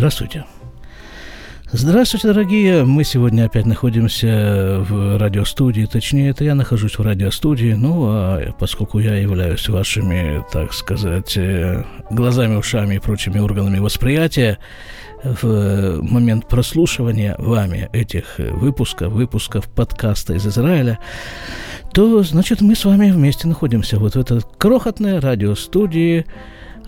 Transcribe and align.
Здравствуйте. 0.00 0.46
Здравствуйте, 1.70 2.28
дорогие! 2.28 2.84
Мы 2.84 3.04
сегодня 3.04 3.44
опять 3.44 3.66
находимся 3.66 4.82
в 4.88 5.18
радиостудии, 5.18 5.84
точнее, 5.84 6.30
это 6.30 6.42
я 6.42 6.54
нахожусь 6.54 6.98
в 6.98 7.02
радиостудии, 7.02 7.74
ну, 7.74 8.06
а 8.08 8.54
поскольку 8.58 8.98
я 8.98 9.16
являюсь 9.16 9.68
вашими, 9.68 10.42
так 10.50 10.72
сказать, 10.72 11.36
э, 11.36 11.84
глазами, 12.08 12.56
ушами 12.56 12.94
и 12.94 12.98
прочими 12.98 13.40
органами 13.40 13.78
восприятия, 13.78 14.56
в 15.22 16.00
момент 16.00 16.48
прослушивания 16.48 17.34
вами 17.36 17.90
этих 17.92 18.38
выпусков, 18.38 19.12
выпусков 19.12 19.68
подкаста 19.68 20.32
из 20.32 20.46
Израиля, 20.46 20.98
то, 21.92 22.22
значит, 22.22 22.62
мы 22.62 22.74
с 22.74 22.86
вами 22.86 23.10
вместе 23.10 23.46
находимся 23.46 23.98
вот 23.98 24.14
в 24.14 24.18
этой 24.18 24.40
крохотной 24.56 25.18
радиостудии 25.18 26.24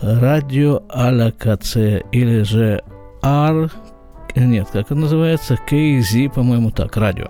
радио 0.00 0.82
Алякаце 0.88 2.04
или 2.10 2.42
же 2.42 2.82
R 3.22 3.70
нет, 4.34 4.68
как 4.72 4.86
это 4.86 4.94
называется? 4.94 5.58
KZ, 5.68 6.30
по-моему, 6.30 6.70
так, 6.70 6.96
радио. 6.96 7.28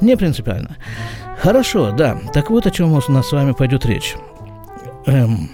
Не 0.00 0.16
принципиально. 0.16 0.76
Хорошо, 1.38 1.92
да. 1.92 2.18
Так 2.32 2.50
вот, 2.50 2.66
о 2.66 2.70
чем 2.70 2.92
у 2.92 3.12
нас 3.12 3.28
с 3.28 3.32
вами 3.32 3.52
пойдет 3.52 3.84
речь. 3.84 4.16
Эм, 5.06 5.50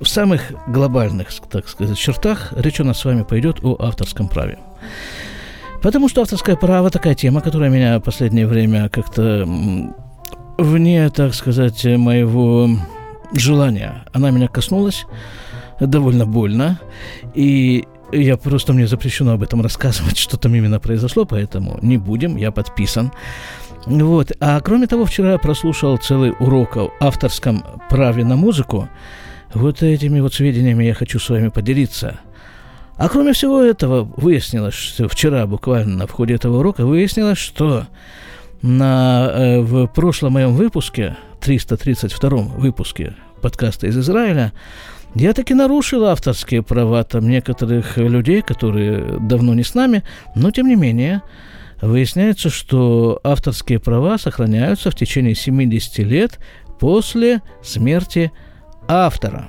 в 0.00 0.06
самых 0.06 0.52
глобальных, 0.66 1.28
так 1.50 1.68
сказать, 1.68 1.96
чертах 1.96 2.52
речь 2.56 2.80
у 2.80 2.84
нас 2.84 2.98
с 2.98 3.04
вами 3.04 3.22
пойдет 3.22 3.64
о 3.64 3.76
авторском 3.80 4.28
праве. 4.28 4.58
Потому 5.82 6.08
что 6.08 6.22
авторское 6.22 6.56
право 6.56 6.90
такая 6.90 7.14
тема, 7.14 7.40
которая 7.40 7.70
меня 7.70 7.98
в 7.98 8.02
последнее 8.02 8.46
время 8.46 8.88
как-то 8.88 9.46
вне, 10.58 11.08
так 11.10 11.34
сказать, 11.34 11.84
моего 11.84 12.68
желания. 13.32 14.04
Она 14.12 14.30
меня 14.30 14.48
коснулась 14.48 15.06
довольно 15.86 16.26
больно. 16.26 16.80
И 17.34 17.84
я 18.12 18.36
просто 18.36 18.72
мне 18.72 18.86
запрещено 18.86 19.32
об 19.32 19.42
этом 19.42 19.62
рассказывать, 19.62 20.16
что 20.18 20.36
там 20.36 20.54
именно 20.54 20.80
произошло, 20.80 21.24
поэтому 21.24 21.78
не 21.82 21.98
будем, 21.98 22.36
я 22.36 22.50
подписан. 22.50 23.12
Вот. 23.86 24.32
А 24.40 24.60
кроме 24.60 24.86
того, 24.86 25.04
вчера 25.04 25.32
я 25.32 25.38
прослушал 25.38 25.96
целый 25.98 26.34
урок 26.38 26.76
о 26.76 26.90
авторском 27.00 27.64
праве 27.88 28.24
на 28.24 28.36
музыку. 28.36 28.88
Вот 29.54 29.82
этими 29.82 30.20
вот 30.20 30.34
сведениями 30.34 30.84
я 30.84 30.94
хочу 30.94 31.18
с 31.18 31.28
вами 31.28 31.48
поделиться. 31.48 32.20
А 32.96 33.08
кроме 33.08 33.32
всего 33.32 33.62
этого, 33.62 34.02
выяснилось, 34.16 34.74
что 34.74 35.08
вчера 35.08 35.46
буквально 35.46 36.06
в 36.06 36.10
ходе 36.10 36.34
этого 36.34 36.58
урока 36.58 36.84
выяснилось, 36.84 37.38
что 37.38 37.86
на, 38.60 39.30
э, 39.32 39.60
в 39.60 39.86
прошлом 39.86 40.32
моем 40.32 40.54
выпуске, 40.54 41.16
332 41.40 42.28
выпуске 42.56 43.14
подкаста 43.40 43.86
из 43.86 43.96
Израиля, 43.96 44.52
я 45.18 45.32
таки 45.32 45.52
нарушил 45.52 46.04
авторские 46.04 46.62
права 46.62 47.02
там 47.02 47.28
некоторых 47.28 47.96
людей, 47.96 48.40
которые 48.40 49.18
давно 49.20 49.52
не 49.54 49.64
с 49.64 49.74
нами, 49.74 50.04
но 50.36 50.50
тем 50.52 50.68
не 50.68 50.76
менее 50.76 51.22
выясняется, 51.80 52.50
что 52.50 53.20
авторские 53.24 53.80
права 53.80 54.18
сохраняются 54.18 54.90
в 54.90 54.94
течение 54.94 55.34
70 55.34 55.98
лет 55.98 56.38
после 56.78 57.42
смерти 57.62 58.30
автора. 58.86 59.48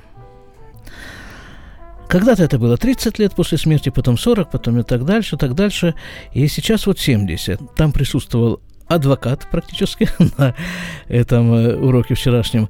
Когда-то 2.08 2.42
это 2.42 2.58
было 2.58 2.76
30 2.76 3.20
лет 3.20 3.34
после 3.36 3.56
смерти, 3.56 3.90
потом 3.90 4.18
40, 4.18 4.50
потом 4.50 4.80
и 4.80 4.82
так 4.82 5.04
дальше, 5.04 5.36
так 5.36 5.54
дальше. 5.54 5.94
И 6.32 6.48
сейчас 6.48 6.86
вот 6.86 6.98
70. 6.98 7.76
Там 7.76 7.92
присутствовал 7.92 8.60
адвокат 8.88 9.46
практически 9.48 10.08
на 10.36 10.56
этом 11.06 11.54
э, 11.54 11.76
уроке 11.76 12.14
вчерашнем. 12.14 12.68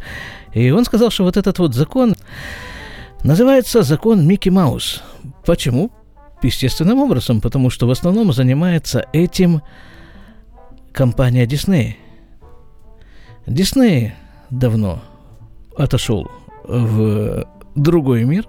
И 0.53 0.71
он 0.71 0.84
сказал, 0.84 1.11
что 1.11 1.25
вот 1.25 1.38
этот 1.38 1.59
вот 1.59 1.75
закон 1.75 2.15
Называется 3.22 3.82
закон 3.82 4.26
Микки 4.26 4.48
Маус. 4.48 5.03
Почему? 5.44 5.91
Естественным 6.42 7.00
образом, 7.00 7.42
потому 7.42 7.69
что 7.69 7.86
в 7.86 7.91
основном 7.91 8.32
занимается 8.32 9.04
этим 9.12 9.60
компания 10.92 11.47
Дисней. 11.47 11.98
Дисней 13.47 14.14
давно 14.48 15.03
отошел 15.76 16.31
в 16.64 17.47
другой 17.75 18.25
мир, 18.25 18.48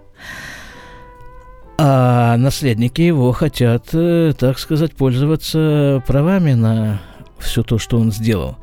а 1.78 2.38
наследники 2.38 3.02
его 3.02 3.34
хотят, 3.34 3.90
э, 3.94 4.34
так 4.38 4.58
сказать, 4.58 4.96
пользоваться 4.96 6.02
правами 6.08 6.54
на 6.54 7.02
все 7.40 7.62
то, 7.64 7.78
что 7.78 8.00
он 8.00 8.14
сделал. 8.14 8.58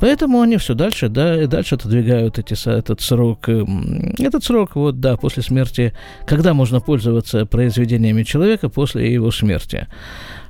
Поэтому 0.00 0.40
они 0.40 0.56
все 0.56 0.74
дальше, 0.74 1.08
да, 1.08 1.42
и 1.42 1.46
дальше 1.46 1.76
отодвигают 1.76 2.38
эти, 2.38 2.54
этот 2.68 3.00
срок, 3.00 3.48
эм, 3.48 4.14
этот 4.18 4.44
срок, 4.44 4.74
вот, 4.74 5.00
да, 5.00 5.16
после 5.16 5.42
смерти, 5.42 5.94
когда 6.26 6.52
можно 6.52 6.80
пользоваться 6.80 7.46
произведениями 7.46 8.22
человека 8.24 8.68
после 8.68 9.12
его 9.12 9.30
смерти. 9.30 9.86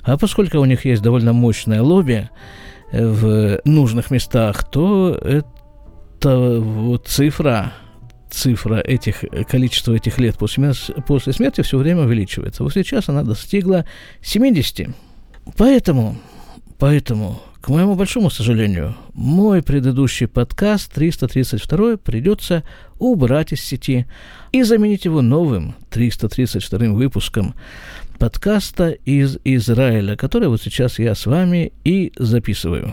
А 0.02 0.16
поскольку 0.16 0.58
у 0.58 0.64
них 0.64 0.84
есть 0.84 1.02
довольно 1.02 1.32
мощное 1.32 1.82
лобби 1.82 2.28
э, 2.90 3.06
в 3.06 3.60
нужных 3.64 4.10
местах, 4.10 4.68
то 4.70 5.14
это 5.14 6.58
вот 6.58 7.06
цифра, 7.06 7.72
цифра 8.30 8.76
этих, 8.76 9.24
количества 9.48 9.94
этих 9.94 10.18
лет 10.18 10.36
после, 10.38 10.72
после 11.06 11.32
смерти 11.32 11.60
все 11.60 11.78
время 11.78 12.02
увеличивается. 12.02 12.64
Вот 12.64 12.72
сейчас 12.72 13.08
она 13.08 13.22
достигла 13.22 13.84
70. 14.22 14.88
Поэтому, 15.56 16.16
поэтому 16.78 17.40
к 17.64 17.68
моему 17.70 17.94
большому 17.94 18.28
сожалению, 18.28 18.94
мой 19.14 19.62
предыдущий 19.62 20.26
подкаст 20.26 20.92
332 20.92 21.96
придется 21.96 22.62
убрать 22.98 23.54
из 23.54 23.62
сети 23.62 24.04
и 24.52 24.62
заменить 24.64 25.06
его 25.06 25.22
новым 25.22 25.74
332 25.88 26.88
выпуском 26.88 27.54
подкаста 28.18 28.90
из 28.90 29.38
Израиля, 29.44 30.14
который 30.14 30.48
вот 30.48 30.60
сейчас 30.60 30.98
я 30.98 31.14
с 31.14 31.24
вами 31.24 31.72
и 31.84 32.12
записываю. 32.18 32.92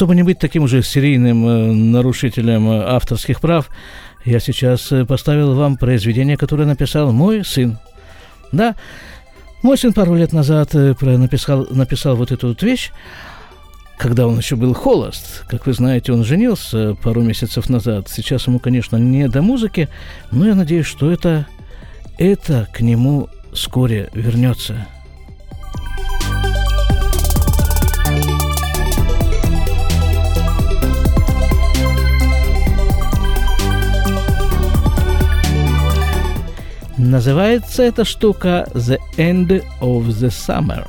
Чтобы 0.00 0.14
не 0.14 0.22
быть 0.22 0.38
таким 0.38 0.62
уже 0.62 0.82
серийным 0.82 1.46
э, 1.46 1.72
нарушителем 1.72 2.70
э, 2.70 2.84
авторских 2.86 3.38
прав, 3.38 3.68
я 4.24 4.40
сейчас 4.40 4.90
э, 4.92 5.04
поставил 5.04 5.54
вам 5.54 5.76
произведение, 5.76 6.38
которое 6.38 6.64
написал 6.64 7.12
мой 7.12 7.44
сын. 7.44 7.78
Да, 8.50 8.76
мой 9.62 9.76
сын 9.76 9.92
пару 9.92 10.14
лет 10.14 10.32
назад 10.32 10.72
написал, 10.72 11.66
написал 11.68 12.16
вот 12.16 12.32
эту 12.32 12.48
вот 12.48 12.62
вещь, 12.62 12.92
когда 13.98 14.26
он 14.26 14.38
еще 14.38 14.56
был 14.56 14.72
холост. 14.72 15.44
Как 15.50 15.66
вы 15.66 15.74
знаете, 15.74 16.14
он 16.14 16.24
женился 16.24 16.94
пару 17.02 17.20
месяцев 17.20 17.68
назад. 17.68 18.08
Сейчас 18.08 18.46
ему, 18.46 18.58
конечно, 18.58 18.96
не 18.96 19.28
до 19.28 19.42
музыки, 19.42 19.90
но 20.30 20.46
я 20.46 20.54
надеюсь, 20.54 20.86
что 20.86 21.12
это, 21.12 21.46
это 22.16 22.68
к 22.72 22.80
нему 22.80 23.28
вскоре 23.52 24.08
вернется. 24.14 24.86
Называется 37.02 37.82
эта 37.82 38.04
штука 38.04 38.68
«The 38.74 38.98
End 39.16 39.64
of 39.80 40.08
the 40.08 40.28
Summer». 40.28 40.86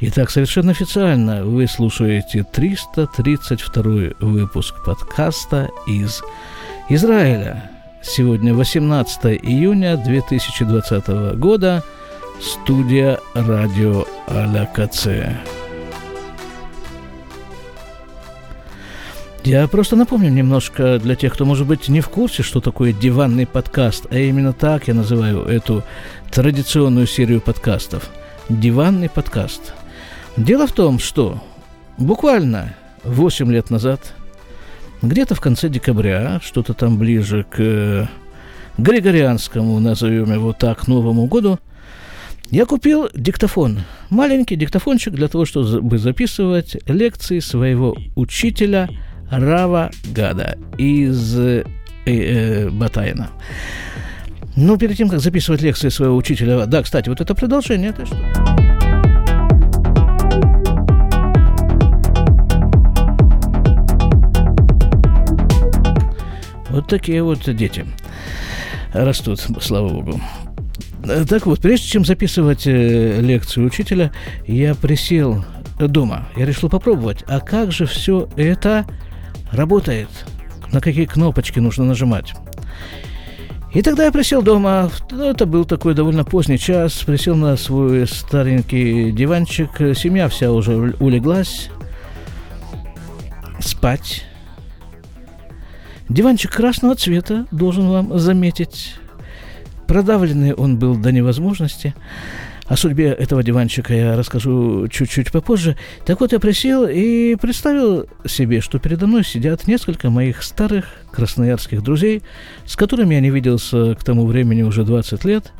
Итак, 0.00 0.30
совершенно 0.30 0.72
официально 0.72 1.44
вы 1.44 1.68
слушаете 1.68 2.42
332 2.42 4.14
выпуск 4.18 4.74
подкаста 4.84 5.70
из 5.86 6.22
Израиля. 6.88 7.70
Сегодня 8.02 8.52
18 8.52 9.38
июня 9.44 9.96
2020 9.96 11.38
года. 11.38 11.84
Студия 12.40 13.20
радио 13.34 14.06
Аля 14.28 14.68
Каце. 14.74 15.38
Я 19.44 19.66
просто 19.68 19.96
напомню 19.96 20.28
немножко 20.28 20.98
для 20.98 21.16
тех, 21.16 21.32
кто, 21.32 21.46
может 21.46 21.66
быть, 21.66 21.88
не 21.88 22.02
в 22.02 22.10
курсе, 22.10 22.42
что 22.42 22.60
такое 22.60 22.92
диванный 22.92 23.46
подкаст, 23.46 24.06
а 24.10 24.18
именно 24.18 24.52
так 24.52 24.86
я 24.86 24.92
называю 24.94 25.44
эту 25.44 25.82
традиционную 26.30 27.06
серию 27.06 27.40
подкастов. 27.40 28.10
Диванный 28.50 29.08
подкаст. 29.08 29.72
Дело 30.36 30.66
в 30.66 30.72
том, 30.72 30.98
что 30.98 31.42
буквально 31.96 32.74
8 33.04 33.50
лет 33.50 33.70
назад, 33.70 34.12
где-то 35.00 35.34
в 35.34 35.40
конце 35.40 35.70
декабря, 35.70 36.38
что-то 36.42 36.74
там 36.74 36.98
ближе 36.98 37.46
к 37.48 38.10
Григорианскому, 38.76 39.80
назовем 39.80 40.32
его 40.34 40.52
так, 40.52 40.86
Новому 40.86 41.26
году, 41.26 41.58
Я 42.50 42.66
купил 42.66 43.08
диктофон, 43.14 43.80
маленький 44.10 44.56
диктофончик 44.56 45.14
для 45.14 45.28
того, 45.28 45.44
чтобы 45.44 45.98
записывать 45.98 46.76
лекции 46.88 47.38
своего 47.38 47.96
учителя 48.16 48.90
Рава 49.30 49.90
Гада 50.12 50.58
из 50.76 51.38
э, 51.38 51.64
э, 52.04 52.68
Батайна. 52.68 53.30
Ну, 54.56 54.76
перед 54.76 54.96
тем, 54.96 55.08
как 55.08 55.20
записывать 55.20 55.62
лекции 55.62 55.88
своего 55.88 56.16
учителя... 56.16 56.66
Да, 56.66 56.82
кстати, 56.82 57.08
вот 57.08 57.20
это 57.20 57.34
продолжение, 57.34 57.90
это 57.90 58.04
что? 58.04 58.16
Вот 66.70 66.88
такие 66.88 67.22
вот 67.22 67.48
дети 67.54 67.86
растут, 68.92 69.40
слава 69.60 69.88
богу. 69.88 70.20
Так 71.28 71.46
вот, 71.46 71.60
прежде 71.60 71.86
чем 71.86 72.04
записывать 72.04 72.66
э, 72.66 73.20
лекцию 73.20 73.66
учителя, 73.66 74.12
я 74.46 74.74
присел 74.74 75.44
дома. 75.78 76.28
Я 76.36 76.46
решил 76.46 76.68
попробовать, 76.68 77.24
а 77.26 77.40
как 77.40 77.72
же 77.72 77.86
все 77.86 78.28
это 78.36 78.84
работает? 79.52 80.08
На 80.72 80.80
какие 80.80 81.06
кнопочки 81.06 81.58
нужно 81.58 81.84
нажимать? 81.84 82.34
И 83.72 83.82
тогда 83.82 84.04
я 84.04 84.12
присел 84.12 84.42
дома, 84.42 84.90
это 85.10 85.46
был 85.46 85.64
такой 85.64 85.94
довольно 85.94 86.24
поздний 86.24 86.58
час, 86.58 86.94
присел 87.04 87.36
на 87.36 87.56
свой 87.56 88.06
старенький 88.08 89.12
диванчик, 89.12 89.70
семья 89.96 90.28
вся 90.28 90.50
уже 90.50 90.94
улеглась 90.98 91.70
спать. 93.60 94.24
Диванчик 96.08 96.50
красного 96.50 96.96
цвета, 96.96 97.46
должен 97.52 97.88
вам 97.88 98.18
заметить. 98.18 98.96
Продавленный 99.86 100.54
он 100.54 100.76
был 100.76 100.96
до 100.96 101.12
невозможности. 101.12 101.94
О 102.70 102.76
судьбе 102.76 103.08
этого 103.08 103.42
диванчика 103.42 103.92
я 103.92 104.16
расскажу 104.16 104.86
чуть-чуть 104.86 105.32
попозже. 105.32 105.76
Так 106.06 106.20
вот, 106.20 106.30
я 106.30 106.38
присел 106.38 106.86
и 106.86 107.34
представил 107.34 108.06
себе, 108.24 108.60
что 108.60 108.78
передо 108.78 109.08
мной 109.08 109.24
сидят 109.24 109.66
несколько 109.66 110.08
моих 110.08 110.44
старых 110.44 110.84
красноярских 111.10 111.82
друзей, 111.82 112.22
с 112.66 112.76
которыми 112.76 113.14
я 113.16 113.20
не 113.20 113.30
виделся 113.30 113.96
к 113.96 114.04
тому 114.04 114.24
времени 114.24 114.62
уже 114.62 114.84
20 114.84 115.24
лет. 115.24 115.52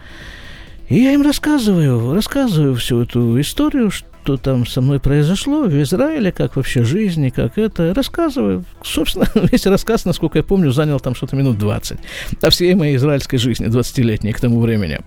И 0.89 1.03
я 1.03 1.13
им 1.13 1.23
рассказываю, 1.23 2.15
рассказываю 2.15 2.77
всю 2.77 3.03
эту 3.03 3.41
историю, 3.41 3.91
что 3.91 4.37
там 4.37 4.65
со 4.65 4.81
мной 4.81 5.01
произошло 5.01 5.65
в 5.65 5.83
Израиле, 5.83 6.31
как 6.31 6.55
вообще 6.55 6.85
жизнь, 6.85 7.31
как 7.31 7.59
это. 7.59 7.93
Рассказываю. 7.93 8.65
Собственно, 8.85 9.27
весь 9.51 9.67
рассказ, 9.67 10.05
насколько 10.05 10.39
я 10.39 10.45
помню, 10.45 10.71
занял 10.71 11.01
там 11.01 11.17
что-то 11.17 11.35
минут 11.35 11.59
20. 11.59 11.99
О 12.41 12.51
всей 12.51 12.75
моей 12.75 12.95
израильской 12.95 13.41
жизни, 13.41 13.67
20-летней 13.67 14.33
к 14.33 14.39
тому 14.39 14.61
времени. 14.61 15.01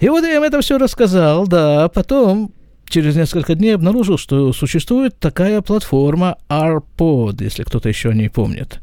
И 0.00 0.08
вот 0.08 0.24
я 0.24 0.36
им 0.36 0.42
это 0.42 0.60
все 0.60 0.78
рассказал, 0.78 1.46
да, 1.46 1.88
потом 1.88 2.52
через 2.88 3.16
несколько 3.16 3.54
дней 3.54 3.74
обнаружил, 3.74 4.16
что 4.16 4.52
существует 4.52 5.18
такая 5.18 5.60
платформа 5.60 6.38
ARPod, 6.48 7.42
если 7.42 7.64
кто-то 7.64 7.88
еще 7.88 8.10
о 8.10 8.14
ней 8.14 8.30
помнит. 8.30 8.80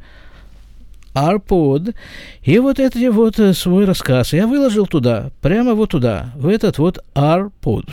ARPod. 1.14 1.96
И 2.44 2.60
вот 2.60 2.80
этот 2.80 3.02
вот 3.14 3.40
э, 3.40 3.54
свой 3.54 3.86
рассказ 3.86 4.34
я 4.34 4.48
выложил 4.48 4.86
туда, 4.86 5.32
прямо 5.42 5.74
вот 5.74 5.92
туда, 5.92 6.34
в 6.36 6.48
этот 6.48 6.78
вот 6.78 7.04
ARPod. 7.16 7.90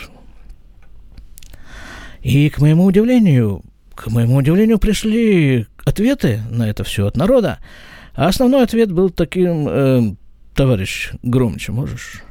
И, 2.22 2.50
к 2.50 2.60
моему 2.60 2.84
удивлению, 2.84 3.62
к 3.94 4.08
моему 4.08 4.36
удивлению, 4.36 4.78
пришли 4.78 5.66
ответы 5.84 6.40
на 6.50 6.68
это 6.68 6.82
все 6.82 7.06
от 7.06 7.16
народа. 7.16 7.58
А 8.14 8.26
основной 8.26 8.64
ответ 8.64 8.90
был 8.90 9.10
таким, 9.10 9.68
э, 9.68 10.14
товарищ, 10.54 11.12
громче 11.22 11.70
можешь? 11.70 12.22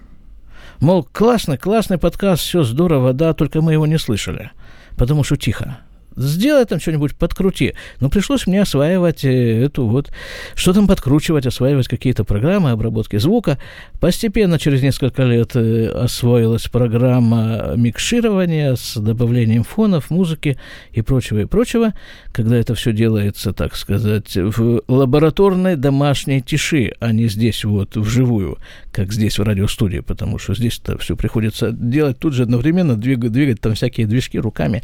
Мол, 0.81 1.03
классный, 1.03 1.59
классный 1.59 1.99
подкаст, 1.99 2.41
все 2.41 2.63
здорово, 2.63 3.13
да, 3.13 3.35
только 3.35 3.61
мы 3.61 3.73
его 3.73 3.85
не 3.85 3.99
слышали, 3.99 4.49
потому 4.97 5.23
что 5.23 5.37
тихо 5.37 5.77
сделай 6.15 6.65
там 6.65 6.79
что-нибудь, 6.79 7.15
подкрути. 7.15 7.73
Но 7.99 8.09
пришлось 8.09 8.47
мне 8.47 8.61
осваивать 8.61 9.23
э, 9.23 9.63
эту 9.63 9.87
вот, 9.87 10.11
что 10.55 10.73
там 10.73 10.87
подкручивать, 10.87 11.45
осваивать 11.45 11.87
какие-то 11.87 12.23
программы 12.23 12.71
обработки 12.71 13.17
звука. 13.17 13.57
Постепенно, 13.99 14.59
через 14.59 14.81
несколько 14.81 15.23
лет, 15.23 15.55
э, 15.55 15.87
освоилась 15.87 16.67
программа 16.67 17.73
микширования 17.75 18.75
с 18.75 18.99
добавлением 18.99 19.63
фонов, 19.63 20.09
музыки 20.09 20.57
и 20.91 21.01
прочего, 21.01 21.39
и 21.39 21.45
прочего, 21.45 21.93
когда 22.31 22.57
это 22.57 22.75
все 22.75 22.91
делается, 22.93 23.53
так 23.53 23.75
сказать, 23.75 24.35
в 24.35 24.83
лабораторной 24.87 25.75
домашней 25.75 26.41
тиши, 26.41 26.93
а 26.99 27.11
не 27.11 27.27
здесь 27.27 27.63
вот 27.63 27.95
вживую, 27.95 28.57
как 28.91 29.11
здесь 29.13 29.39
в 29.39 29.43
радиостудии, 29.43 29.99
потому 29.99 30.37
что 30.39 30.53
здесь-то 30.53 30.97
все 30.97 31.15
приходится 31.15 31.71
делать 31.71 32.19
тут 32.19 32.33
же 32.33 32.43
одновременно, 32.43 32.95
двигать, 32.95 33.31
двигать 33.31 33.61
там 33.61 33.75
всякие 33.75 34.07
движки 34.07 34.39
руками, 34.39 34.83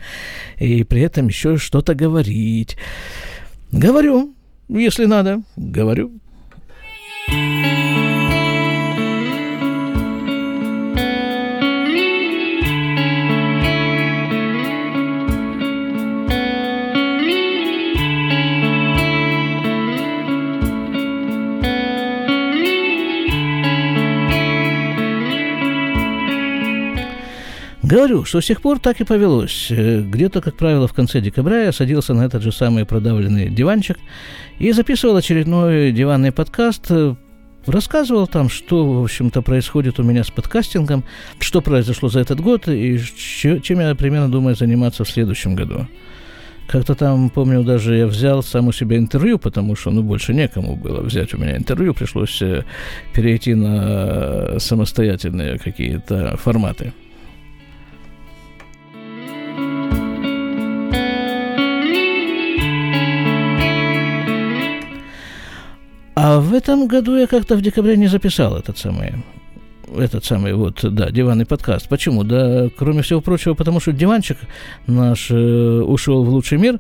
и 0.58 0.84
при 0.84 1.02
этом 1.02 1.17
этом 1.18 1.28
еще 1.30 1.58
что-то 1.58 1.96
говорить. 1.96 2.78
Говорю, 3.72 4.36
если 4.70 5.06
надо, 5.06 5.42
говорю. 5.56 6.12
Говорю, 27.88 28.26
что 28.26 28.42
с 28.42 28.46
тех 28.46 28.62
пор 28.62 28.80
так 28.80 29.00
и 29.00 29.06
повелось. 29.06 29.68
Э, 29.70 30.02
где-то, 30.02 30.42
как 30.42 30.58
правило, 30.58 30.90
в 30.90 30.94
конце 30.94 31.22
декабря 31.22 31.64
я 31.64 31.72
садился 31.72 32.14
на 32.14 32.26
этот 32.26 32.44
же 32.44 32.52
самый 32.52 32.84
продавленный 32.84 33.48
диванчик 33.48 33.98
и 34.60 34.74
записывал 34.74 35.16
очередной 35.16 35.94
диванный 35.94 36.34
подкаст, 36.34 36.88
э, 36.90 37.16
рассказывал 37.66 38.28
там, 38.28 38.50
что, 38.50 39.00
в 39.00 39.04
общем-то, 39.04 39.42
происходит 39.42 40.02
у 40.02 40.04
меня 40.04 40.26
с 40.26 40.30
подкастингом, 40.30 41.06
что 41.40 41.62
произошло 41.62 42.10
за 42.10 42.20
этот 42.20 42.42
год 42.42 42.68
и 42.68 43.00
чем 43.00 43.80
я 43.80 43.96
примерно 43.96 44.30
думаю 44.30 44.58
заниматься 44.58 45.06
в 45.06 45.10
следующем 45.10 45.56
году. 45.56 45.88
Как-то 46.68 46.94
там, 46.94 47.30
помню, 47.30 47.64
даже 47.64 47.96
я 47.96 48.08
взял 48.08 48.44
сам 48.44 48.68
у 48.68 48.74
себя 48.74 48.98
интервью, 48.98 49.40
потому 49.40 49.78
что, 49.78 49.92
ну, 49.92 50.04
больше 50.04 50.34
некому 50.34 50.76
было 50.76 51.00
взять 51.00 51.34
у 51.34 51.38
меня 51.38 51.56
интервью, 51.56 51.94
пришлось 51.94 52.42
э, 52.42 52.66
перейти 53.14 53.54
на 53.54 54.60
самостоятельные 54.60 55.58
какие-то 55.58 56.36
форматы. 56.36 56.92
А 66.20 66.40
в 66.40 66.52
этом 66.52 66.88
году 66.88 67.16
я 67.16 67.28
как-то 67.28 67.56
в 67.56 67.62
декабре 67.62 67.96
не 67.96 68.08
записал 68.08 68.58
этот 68.58 68.80
самый 68.80 69.14
этот 69.96 70.26
самый 70.26 70.56
вот, 70.56 70.80
да, 70.82 71.12
диванный 71.12 71.46
подкаст. 71.46 71.88
Почему? 71.88 72.24
Да, 72.24 72.70
кроме 72.76 73.04
всего 73.04 73.22
прочего, 73.22 73.54
потому 73.54 73.80
что 73.80 73.92
диванчик 73.92 74.38
наш 74.88 75.30
э, 75.30 75.36
ушел 75.36 76.24
в 76.24 76.30
лучший 76.30 76.58
мир. 76.58 76.80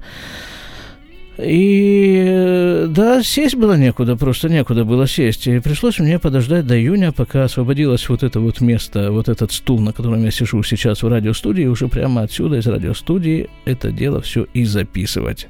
И 1.38 2.86
да, 2.90 3.22
сесть 3.22 3.54
было 3.54 3.78
некуда, 3.78 4.16
просто 4.16 4.50
некуда 4.50 4.84
было 4.86 5.08
сесть. 5.08 5.46
И 5.46 5.60
пришлось 5.60 6.00
мне 6.00 6.18
подождать 6.18 6.66
до 6.66 6.76
июня, 6.76 7.12
пока 7.12 7.44
освободилось 7.44 8.10
вот 8.10 8.24
это 8.24 8.40
вот 8.40 8.60
место, 8.60 9.12
вот 9.12 9.30
этот 9.30 9.52
стул, 9.52 9.80
на 9.80 9.94
котором 9.94 10.24
я 10.24 10.32
сижу 10.32 10.64
сейчас 10.64 11.04
в 11.04 11.08
радиостудии, 11.08 11.66
уже 11.66 11.88
прямо 11.90 12.24
отсюда, 12.24 12.58
из 12.58 12.66
радиостудии, 12.66 13.52
это 13.66 13.92
дело 13.92 14.20
все 14.20 14.48
и 14.56 14.66
записывать. 14.66 15.48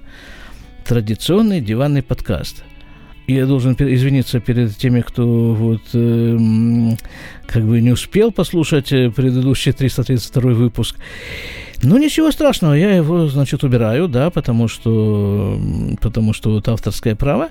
Традиционный 0.86 1.62
диванный 1.62 2.04
подкаст– 2.04 2.66
я 3.28 3.46
должен 3.46 3.76
извиниться 3.78 4.40
перед 4.40 4.76
теми, 4.78 5.02
кто 5.02 5.54
вот 5.54 5.82
э, 5.94 6.38
как 7.46 7.64
бы 7.64 7.82
не 7.82 7.92
успел 7.92 8.32
послушать 8.32 8.92
э, 8.94 9.12
предыдущий 9.12 9.74
332 9.74 10.52
выпуск. 10.54 10.96
Ну, 11.84 11.98
ничего 11.98 12.32
страшного, 12.32 12.74
я 12.74 12.96
его, 12.96 13.28
значит, 13.28 13.64
убираю, 13.64 14.08
да, 14.08 14.32
потому 14.32 14.68
что, 14.68 15.60
потому 16.02 16.34
что 16.34 16.52
вот 16.52 16.68
авторское 16.68 17.16
право. 17.16 17.50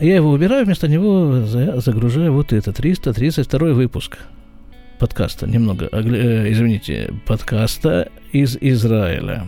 Я 0.00 0.16
его 0.16 0.30
убираю, 0.30 0.64
вместо 0.64 0.88
него 0.88 1.44
загружаю 1.44 2.32
вот 2.32 2.52
это, 2.52 2.72
332 2.72 3.68
выпуск 3.68 4.18
подкаста, 4.98 5.46
немного, 5.46 5.88
э, 5.92 6.50
извините, 6.50 7.12
подкаста 7.26 8.08
из 8.32 8.56
Израиля. 8.60 9.46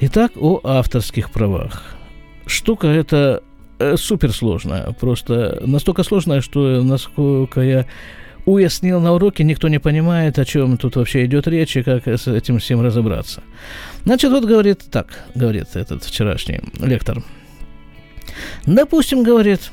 Итак, 0.00 0.32
о 0.36 0.60
авторских 0.64 1.30
правах. 1.30 1.96
Штука 2.46 2.88
эта 2.88 3.42
Э, 3.82 3.96
суперсложная. 3.96 4.92
Просто 5.00 5.60
настолько 5.66 6.04
сложная, 6.04 6.40
что, 6.40 6.82
насколько 6.82 7.60
я 7.60 7.86
уяснил 8.44 9.00
на 9.00 9.12
уроке, 9.12 9.44
никто 9.44 9.68
не 9.68 9.80
понимает, 9.80 10.38
о 10.38 10.44
чем 10.44 10.76
тут 10.76 10.96
вообще 10.96 11.24
идет 11.24 11.48
речь 11.48 11.76
и 11.76 11.82
как 11.82 12.06
с 12.06 12.28
этим 12.28 12.58
всем 12.58 12.80
разобраться. 12.80 13.42
Значит, 14.04 14.30
вот 14.30 14.44
говорит 14.44 14.84
так, 14.90 15.24
говорит 15.34 15.74
этот 15.74 16.04
вчерашний 16.04 16.60
лектор. 16.80 17.22
Допустим, 18.66 19.24
говорит, 19.24 19.72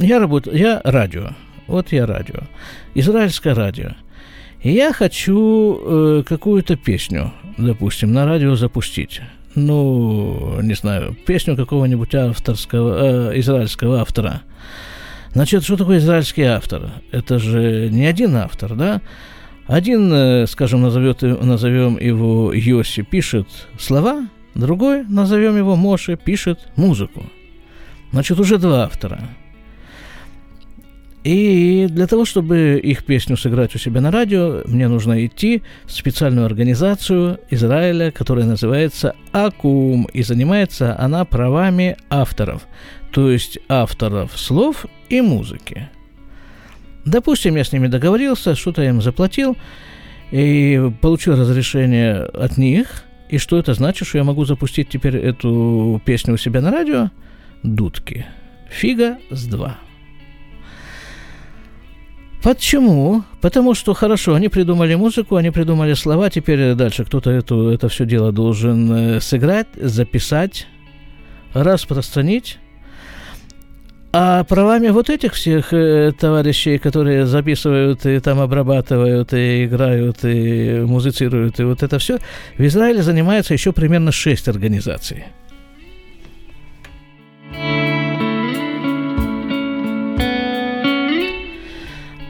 я 0.00 0.18
работаю, 0.18 0.56
я 0.56 0.80
радио, 0.84 1.30
вот 1.68 1.92
я 1.92 2.06
радио, 2.06 2.40
израильское 2.94 3.54
радио. 3.54 3.90
я 4.64 4.92
хочу 4.92 5.78
э, 5.80 6.22
какую-то 6.26 6.76
песню, 6.76 7.32
допустим, 7.56 8.12
на 8.12 8.26
радио 8.26 8.56
запустить. 8.56 9.20
Ну, 9.54 10.60
не 10.62 10.74
знаю, 10.74 11.16
песню 11.26 11.56
какого-нибудь 11.56 12.14
авторского, 12.14 13.32
э, 13.32 13.38
израильского 13.40 14.00
автора. 14.00 14.42
Значит, 15.32 15.64
что 15.64 15.76
такое 15.76 15.98
израильский 15.98 16.42
автор? 16.42 16.90
Это 17.12 17.38
же 17.38 17.88
не 17.90 18.06
один 18.06 18.36
автор, 18.36 18.74
да? 18.74 19.00
Один, 19.66 20.12
э, 20.12 20.46
скажем, 20.46 20.82
назовет, 20.82 21.22
назовем 21.22 21.98
его 21.98 22.52
Йоси, 22.52 23.02
пишет 23.02 23.48
слова, 23.78 24.28
другой, 24.54 25.04
назовем 25.04 25.56
его 25.56 25.76
Моше, 25.76 26.16
пишет 26.16 26.60
музыку. 26.76 27.24
Значит, 28.12 28.38
уже 28.38 28.58
два 28.58 28.84
автора– 28.84 29.20
и 31.24 31.86
для 31.88 32.06
того, 32.06 32.26
чтобы 32.26 32.78
их 32.82 33.04
песню 33.04 33.38
сыграть 33.38 33.74
у 33.74 33.78
себя 33.78 34.02
на 34.02 34.10
радио, 34.10 34.62
мне 34.66 34.88
нужно 34.88 35.24
идти 35.24 35.62
в 35.86 35.92
специальную 35.92 36.44
организацию 36.44 37.40
Израиля, 37.48 38.10
которая 38.10 38.44
называется 38.44 39.16
АКУМ, 39.32 40.04
и 40.12 40.22
занимается 40.22 40.98
она 41.00 41.24
правами 41.24 41.96
авторов, 42.10 42.66
то 43.10 43.30
есть 43.30 43.58
авторов 43.70 44.38
слов 44.38 44.84
и 45.08 45.22
музыки. 45.22 45.88
Допустим, 47.06 47.56
я 47.56 47.64
с 47.64 47.72
ними 47.72 47.86
договорился, 47.86 48.54
что-то 48.54 48.82
я 48.82 48.90
им 48.90 49.00
заплатил, 49.00 49.56
и 50.30 50.90
получил 51.00 51.40
разрешение 51.40 52.16
от 52.18 52.58
них, 52.58 53.04
и 53.30 53.38
что 53.38 53.58
это 53.58 53.72
значит, 53.72 54.06
что 54.06 54.18
я 54.18 54.24
могу 54.24 54.44
запустить 54.44 54.90
теперь 54.90 55.16
эту 55.16 56.02
песню 56.04 56.34
у 56.34 56.36
себя 56.36 56.60
на 56.60 56.70
радио? 56.70 57.10
Дудки. 57.62 58.26
Фига 58.68 59.16
с 59.30 59.46
два. 59.46 59.78
Почему? 62.44 63.24
Потому 63.40 63.72
что 63.72 63.94
хорошо, 63.94 64.34
они 64.34 64.50
придумали 64.50 64.94
музыку, 64.94 65.36
они 65.36 65.50
придумали 65.50 65.94
слова, 65.94 66.28
теперь 66.28 66.74
дальше 66.74 67.06
кто-то 67.06 67.30
это, 67.30 67.70
это 67.70 67.88
все 67.88 68.04
дело 68.04 68.32
должен 68.32 68.92
э, 68.92 69.20
сыграть, 69.22 69.68
записать, 69.76 70.66
распространить. 71.54 72.58
А 74.12 74.44
правами 74.44 74.88
вот 74.88 75.08
этих 75.08 75.32
всех 75.32 75.72
э, 75.72 76.12
товарищей, 76.12 76.76
которые 76.76 77.24
записывают 77.24 78.04
и 78.04 78.20
там 78.20 78.40
обрабатывают, 78.40 79.32
и 79.32 79.64
играют, 79.64 80.22
и 80.22 80.84
музицируют, 80.86 81.58
и 81.60 81.64
вот 81.64 81.82
это 81.82 81.98
все, 81.98 82.18
в 82.58 82.66
Израиле 82.66 83.02
занимается 83.02 83.54
еще 83.54 83.72
примерно 83.72 84.12
шесть 84.12 84.48
организаций. 84.48 85.24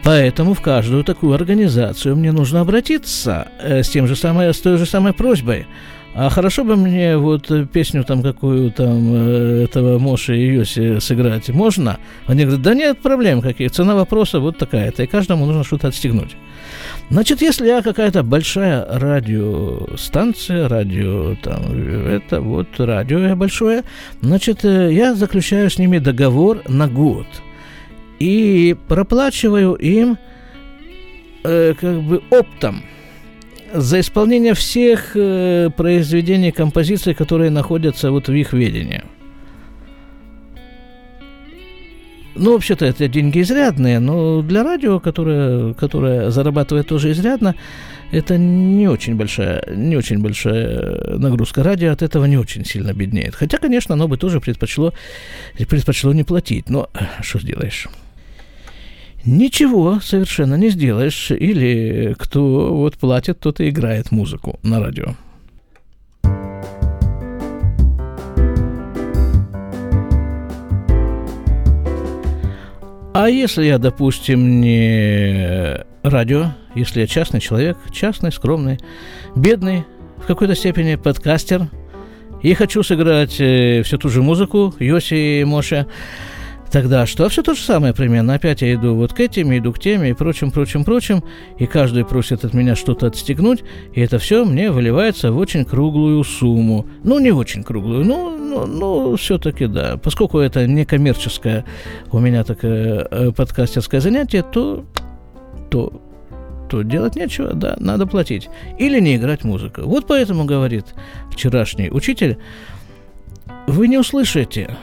Поэтому 0.05 0.53
в 0.53 0.61
каждую 0.61 1.03
такую 1.03 1.33
организацию 1.33 2.15
мне 2.15 2.31
нужно 2.31 2.61
обратиться 2.61 3.49
э, 3.59 3.83
с, 3.83 3.89
тем 3.89 4.07
же 4.07 4.17
самой, 4.17 4.53
с 4.53 4.61
той 4.61 4.77
же 4.77 4.85
самой 4.85 5.15
просьбой. 5.15 5.67
А 6.15 6.29
хорошо 6.29 6.63
бы 6.63 6.77
мне 6.77 7.17
вот 7.17 7.51
песню 7.73 8.05
там 8.05 8.23
какую 8.23 8.71
там 8.71 9.15
э, 9.15 9.65
этого 9.65 9.99
Моши 9.99 10.37
и 10.37 10.55
Йоси 10.57 11.01
сыграть 11.01 11.49
можно? 11.49 11.97
Они 12.27 12.43
говорят, 12.43 12.61
да 12.61 12.75
нет 12.75 12.99
проблем 12.99 13.41
каких, 13.41 13.73
цена 13.73 13.95
вопроса 13.95 14.41
вот 14.41 14.59
такая-то, 14.59 15.03
и 15.03 15.07
каждому 15.07 15.47
нужно 15.47 15.65
что-то 15.65 15.89
отстегнуть. 15.89 16.37
Значит, 17.09 17.41
если 17.41 17.67
я 17.67 17.81
какая-то 17.81 18.23
большая 18.23 18.87
радиостанция, 18.87 20.69
радио, 20.69 21.35
там, 21.43 21.63
это 22.07 22.43
вот 22.43 22.69
радио 22.77 23.35
большое, 23.37 23.85
значит, 24.21 24.67
э, 24.67 24.93
я 24.93 25.15
заключаю 25.15 25.71
с 25.71 25.79
ними 25.79 25.97
договор 25.97 26.61
на 26.69 26.89
год– 26.89 27.27
и 28.19 28.77
проплачиваю 28.89 29.75
им 29.75 30.19
э, 31.45 31.75
как 31.79 32.03
бы 32.03 32.23
оптом 32.31 32.83
за 33.73 34.01
исполнение 34.01 34.55
всех 34.55 35.17
э, 35.17 35.71
произведений 35.77 36.53
композиций, 36.53 37.15
которые 37.15 37.51
находятся 37.51 38.11
вот 38.11 38.29
в 38.29 38.33
их 38.33 38.53
ведении. 38.53 39.03
Ну, 42.37 42.53
вообще-то 42.55 42.85
это 42.85 43.07
деньги 43.07 43.41
изрядные, 43.41 44.01
но 44.01 44.43
для 44.43 44.65
радио, 44.65 44.99
которое, 44.99 45.73
которое 45.75 46.31
зарабатывает 46.31 46.89
тоже 46.89 47.13
изрядно, 47.13 47.55
это 48.11 48.39
не 48.39 48.89
очень 48.89 49.15
большая, 49.15 49.65
не 49.75 49.97
очень 49.97 50.19
большая 50.19 51.17
нагрузка. 51.17 51.63
Радио 51.63 51.93
от 51.93 52.03
этого 52.03 52.25
не 52.25 52.37
очень 52.37 52.65
сильно 52.65 52.93
беднеет. 52.93 53.35
Хотя, 53.35 53.59
конечно, 53.59 53.95
оно 53.95 54.09
бы 54.09 54.17
тоже 54.17 54.41
предпочло, 54.41 54.93
предпочло 55.57 56.13
не 56.13 56.25
платить. 56.25 56.69
Но 56.69 56.91
что 57.23 57.39
сделаешь? 57.39 57.89
Ничего 59.27 60.01
совершенно 60.01 60.55
не 60.57 60.69
сделаешь. 60.69 61.31
Или 61.31 62.15
кто 62.19 62.75
вот 62.75 62.99
платит, 62.99 63.41
тот 63.41 63.61
и 63.61 63.71
играет 63.71 64.11
музыку 64.11 64.59
на 64.63 64.81
радио. 64.81 65.15
А 73.17 73.29
если 73.31 73.65
я, 73.65 73.79
допустим, 73.79 74.61
не 74.61 75.85
радио, 76.03 76.49
если 76.75 77.01
я 77.01 77.07
частный 77.07 77.41
человек, 77.41 77.79
частный, 77.93 78.33
скромный, 78.33 78.79
бедный, 79.37 79.85
в 80.19 80.27
какой-то 80.27 80.55
степени 80.55 80.97
подкастер, 80.97 81.69
и 82.43 82.53
хочу 82.55 82.83
сыграть 82.83 83.41
э, 83.41 83.83
всю 83.85 83.99
ту 83.99 84.09
же 84.09 84.21
музыку 84.21 84.75
Йоси 84.79 85.41
и 85.41 85.45
Моша, 85.45 85.87
Тогда 86.75 87.07
что? 87.07 87.29
Все 87.29 87.45
то 87.45 87.55
же 87.55 87.61
самое 87.61 87.95
примерно. 87.95 88.35
Опять 88.35 88.61
я 88.61 88.75
иду 88.75 88.97
вот 88.97 89.13
к 89.13 89.21
этим, 89.21 89.57
иду 89.57 89.73
к 89.73 89.79
теме 89.79 90.11
и 90.11 90.13
прочим, 90.13 90.51
прочим, 90.51 90.83
прочим. 90.83 91.23
И 91.57 91.67
каждый 91.67 92.05
просит 92.05 92.45
от 92.45 92.53
меня 92.53 92.75
что-то 92.75 93.07
отстегнуть. 93.07 93.63
И 93.93 94.01
это 94.01 94.19
все 94.19 94.45
мне 94.45 94.73
выливается 94.73 95.31
в 95.31 95.39
очень 95.39 95.65
круглую 95.65 96.25
сумму. 96.25 96.85
Ну, 97.05 97.21
не 97.21 97.31
очень 97.31 97.63
круглую, 97.63 98.05
но, 98.05 98.31
но, 98.31 98.67
но 98.67 99.15
все-таки 99.15 99.67
да. 99.67 99.99
Поскольку 99.99 100.41
это 100.41 100.67
не 100.67 100.85
коммерческое 100.85 101.65
у 102.11 102.19
меня 102.19 102.43
такое 102.43 103.07
э, 103.09 103.31
подкастерское 103.31 104.01
занятие, 104.01 104.43
то, 104.43 104.85
то 105.71 106.03
то 106.69 106.83
делать 106.83 107.15
нечего, 107.15 107.55
да, 107.55 107.77
надо 107.79 108.09
платить. 108.09 108.49
Или 108.81 108.99
не 108.99 109.15
играть 109.15 109.45
музыку. 109.45 109.83
Вот 109.83 110.09
поэтому, 110.09 110.45
говорит 110.45 110.87
вчерашний 111.31 111.89
учитель, 111.89 112.37
вы 113.69 113.87
не 113.87 113.97
услышите 113.97 114.77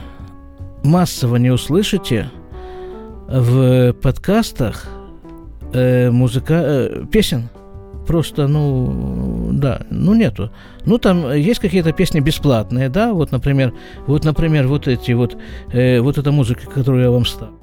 массово 0.84 1.36
не 1.36 1.50
услышите 1.50 2.30
в 3.28 3.92
подкастах 3.94 4.86
э, 5.72 6.10
музыка, 6.10 6.54
э, 6.64 7.04
песен. 7.10 7.48
Просто, 8.06 8.48
ну, 8.48 9.50
да, 9.52 9.82
ну 9.90 10.14
нету. 10.14 10.50
Ну, 10.84 10.98
там 10.98 11.32
есть 11.32 11.60
какие-то 11.60 11.92
песни 11.92 12.18
бесплатные, 12.18 12.88
да, 12.88 13.12
вот, 13.12 13.30
например, 13.30 13.72
вот, 14.06 14.24
например, 14.24 14.66
вот 14.66 14.88
эти 14.88 15.12
вот, 15.12 15.36
э, 15.72 16.00
вот 16.00 16.18
эта 16.18 16.32
музыка, 16.32 16.66
которую 16.66 17.04
я 17.04 17.10
вам 17.10 17.24
ставлю. 17.24 17.61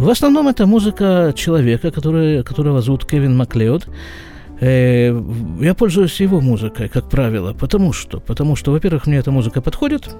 В 0.00 0.08
основном 0.08 0.48
это 0.48 0.64
музыка 0.64 1.34
человека, 1.36 1.90
который, 1.90 2.42
которого 2.42 2.80
зовут 2.80 3.04
Кевин 3.04 3.36
Маклеод. 3.36 3.86
Э, 4.58 5.12
я 5.60 5.74
пользуюсь 5.74 6.18
его 6.20 6.40
музыкой, 6.40 6.88
как 6.88 7.10
правило, 7.10 7.52
потому 7.52 7.92
что, 7.92 8.18
потому 8.18 8.56
что, 8.56 8.72
во-первых, 8.72 9.06
мне 9.06 9.18
эта 9.18 9.30
музыка 9.30 9.60
подходит, 9.60 10.16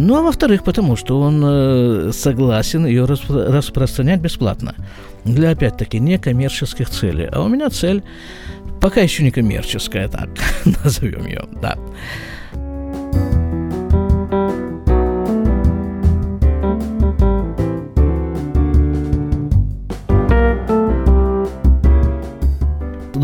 Ну, 0.00 0.16
а 0.16 0.22
во-вторых, 0.22 0.64
потому 0.64 0.94
что 0.94 1.20
он 1.20 1.42
э, 1.44 2.12
согласен 2.12 2.86
ее 2.86 3.04
распро- 3.04 3.50
распространять 3.50 4.20
бесплатно. 4.20 4.74
Для, 5.24 5.50
опять-таки, 5.50 5.98
некоммерческих 5.98 6.88
целей. 6.88 7.26
А 7.32 7.42
у 7.42 7.48
меня 7.48 7.68
цель 7.68 8.04
пока 8.80 9.00
еще 9.00 9.24
не 9.24 9.30
коммерческая, 9.30 10.08
так 10.08 10.28
назовем 10.84 11.26
ее, 11.26 11.44
да. 11.60 11.76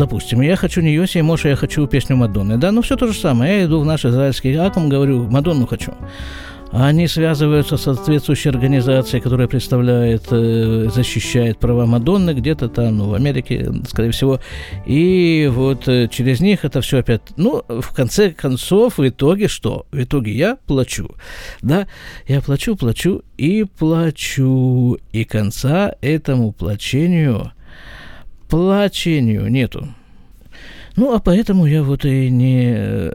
Допустим, 0.05 0.41
я 0.41 0.55
хочу 0.55 0.81
не 0.81 0.93
Йоси, 0.93 1.21
Моша, 1.21 1.49
я 1.49 1.55
хочу 1.55 1.87
песню 1.87 2.15
Мадонны. 2.15 2.57
Да, 2.57 2.71
ну 2.71 2.81
все 2.81 2.95
то 2.95 3.07
же 3.07 3.19
самое. 3.19 3.57
Я 3.57 3.65
иду 3.65 3.79
в 3.79 3.85
наш 3.85 4.05
израильский 4.05 4.55
акум, 4.55 4.87
говорю, 4.87 5.23
Мадонну 5.23 5.65
хочу. 5.65 5.93
Они 6.71 7.07
связываются 7.07 7.77
с 7.77 7.83
соответствующей 7.83 8.49
организацией, 8.49 9.21
которая 9.21 9.47
представляет, 9.47 10.27
э, 10.29 10.89
защищает 10.93 11.57
права 11.57 11.87
Мадонны 11.87 12.35
где-то 12.35 12.69
там, 12.69 12.97
ну, 12.97 13.09
в 13.09 13.13
Америке, 13.15 13.71
скорее 13.89 14.11
всего. 14.11 14.39
И 14.85 15.49
вот 15.51 15.87
э, 15.87 16.07
через 16.11 16.39
них 16.39 16.65
это 16.65 16.81
все 16.81 16.99
опять... 16.99 17.21
Ну, 17.37 17.63
в 17.67 17.95
конце 17.95 18.29
концов, 18.29 18.99
в 18.99 19.07
итоге 19.07 19.47
что? 19.47 19.87
В 19.91 20.03
итоге 20.03 20.33
я 20.33 20.57
плачу. 20.67 21.15
Да, 21.63 21.87
я 22.27 22.41
плачу, 22.41 22.75
плачу 22.75 23.23
и 23.37 23.63
плачу. 23.63 24.99
И 25.13 25.23
конца 25.23 25.95
этому 26.01 26.51
плачению 26.51 27.53
плачению 28.49 29.49
нету. 29.49 29.87
Ну, 30.95 31.13
а 31.13 31.19
поэтому 31.19 31.65
я 31.65 31.83
вот 31.83 32.05
и 32.05 32.29
не, 32.29 33.11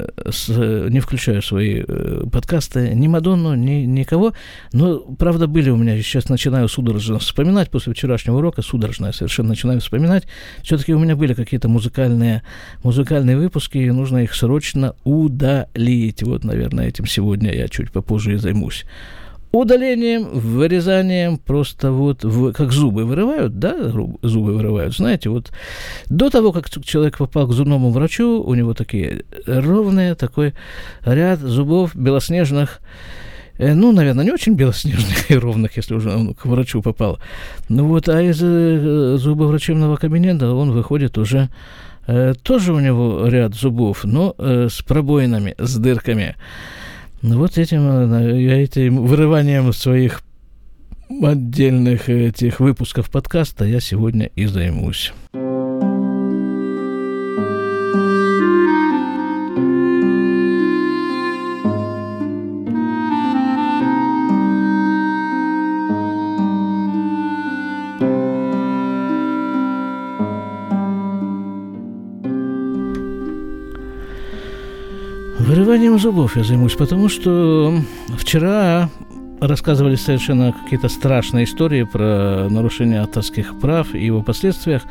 не 0.90 1.00
включаю 1.00 1.40
свои 1.40 1.82
э, 1.86 2.24
подкасты 2.30 2.90
ни 2.94 3.08
Мадонну, 3.08 3.54
ни 3.54 3.86
никого. 3.86 4.34
Но, 4.74 4.98
правда, 4.98 5.46
были 5.46 5.70
у 5.70 5.76
меня, 5.76 5.96
сейчас 6.02 6.28
начинаю 6.28 6.68
судорожно 6.68 7.18
вспоминать, 7.18 7.70
после 7.70 7.94
вчерашнего 7.94 8.36
урока, 8.36 8.60
судорожно 8.60 9.06
я 9.06 9.12
совершенно 9.12 9.50
начинаю 9.50 9.80
вспоминать. 9.80 10.24
Все-таки 10.62 10.92
у 10.92 10.98
меня 10.98 11.16
были 11.16 11.32
какие-то 11.32 11.68
музыкальные, 11.70 12.42
музыкальные 12.82 13.38
выпуски, 13.38 13.78
и 13.78 13.90
нужно 13.90 14.18
их 14.18 14.34
срочно 14.34 14.94
удалить. 15.04 16.22
Вот, 16.22 16.44
наверное, 16.44 16.88
этим 16.88 17.06
сегодня 17.06 17.54
я 17.54 17.68
чуть 17.68 17.92
попозже 17.92 18.34
и 18.34 18.36
займусь 18.36 18.84
удалением, 19.52 20.28
вырезанием, 20.32 21.38
просто 21.38 21.90
вот 21.90 22.24
в, 22.24 22.52
как 22.52 22.72
зубы 22.72 23.04
вырывают, 23.04 23.58
да, 23.58 23.76
зубы 24.22 24.54
вырывают, 24.54 24.94
знаете, 24.94 25.28
вот 25.28 25.50
до 26.08 26.30
того, 26.30 26.52
как 26.52 26.70
человек 26.70 27.18
попал 27.18 27.48
к 27.48 27.52
зубному 27.52 27.90
врачу, 27.90 28.42
у 28.42 28.54
него 28.54 28.74
такие 28.74 29.24
ровные, 29.46 30.14
такой 30.14 30.54
ряд 31.04 31.40
зубов 31.40 31.96
белоснежных, 31.96 32.80
э, 33.58 33.74
ну, 33.74 33.92
наверное, 33.92 34.24
не 34.24 34.32
очень 34.32 34.54
белоснежных 34.54 35.30
и 35.30 35.34
ровных, 35.36 35.76
если 35.76 35.94
уже 35.94 36.10
он 36.10 36.34
к 36.34 36.46
врачу 36.46 36.80
попал. 36.80 37.18
Ну 37.68 37.86
вот, 37.86 38.08
а 38.08 38.22
из 38.22 38.40
э, 38.42 39.16
зубоврачебного 39.18 39.96
кабинета 39.96 40.52
он 40.52 40.70
выходит 40.70 41.18
уже 41.18 41.48
э, 42.06 42.34
тоже 42.42 42.72
у 42.72 42.78
него 42.78 43.26
ряд 43.26 43.54
зубов, 43.54 44.04
но 44.04 44.34
с 44.38 44.80
пробоинами, 44.82 45.56
с 45.58 45.76
дырками. 45.76 46.36
Ну, 47.22 47.38
вот 47.38 47.58
этим, 47.58 48.12
э, 48.12 48.40
я 48.40 48.62
этим 48.62 49.04
вырыванием 49.04 49.72
своих 49.72 50.22
отдельных 51.22 52.08
этих 52.08 52.60
выпусков 52.60 53.10
подкаста 53.10 53.64
я 53.64 53.80
сегодня 53.80 54.30
и 54.36 54.46
займусь. 54.46 55.12
Вырыванием 75.90 75.98
зубов 75.98 76.36
я 76.36 76.44
займусь, 76.44 76.74
потому 76.74 77.08
что 77.08 77.74
вчера 78.16 78.88
рассказывали 79.40 79.96
совершенно 79.96 80.52
какие-то 80.52 80.88
страшные 80.88 81.46
истории 81.46 81.82
про 81.82 82.48
нарушение 82.48 83.00
авторских 83.00 83.58
прав 83.58 83.92
и 83.92 84.06
его 84.06 84.22
последствиях. 84.22 84.82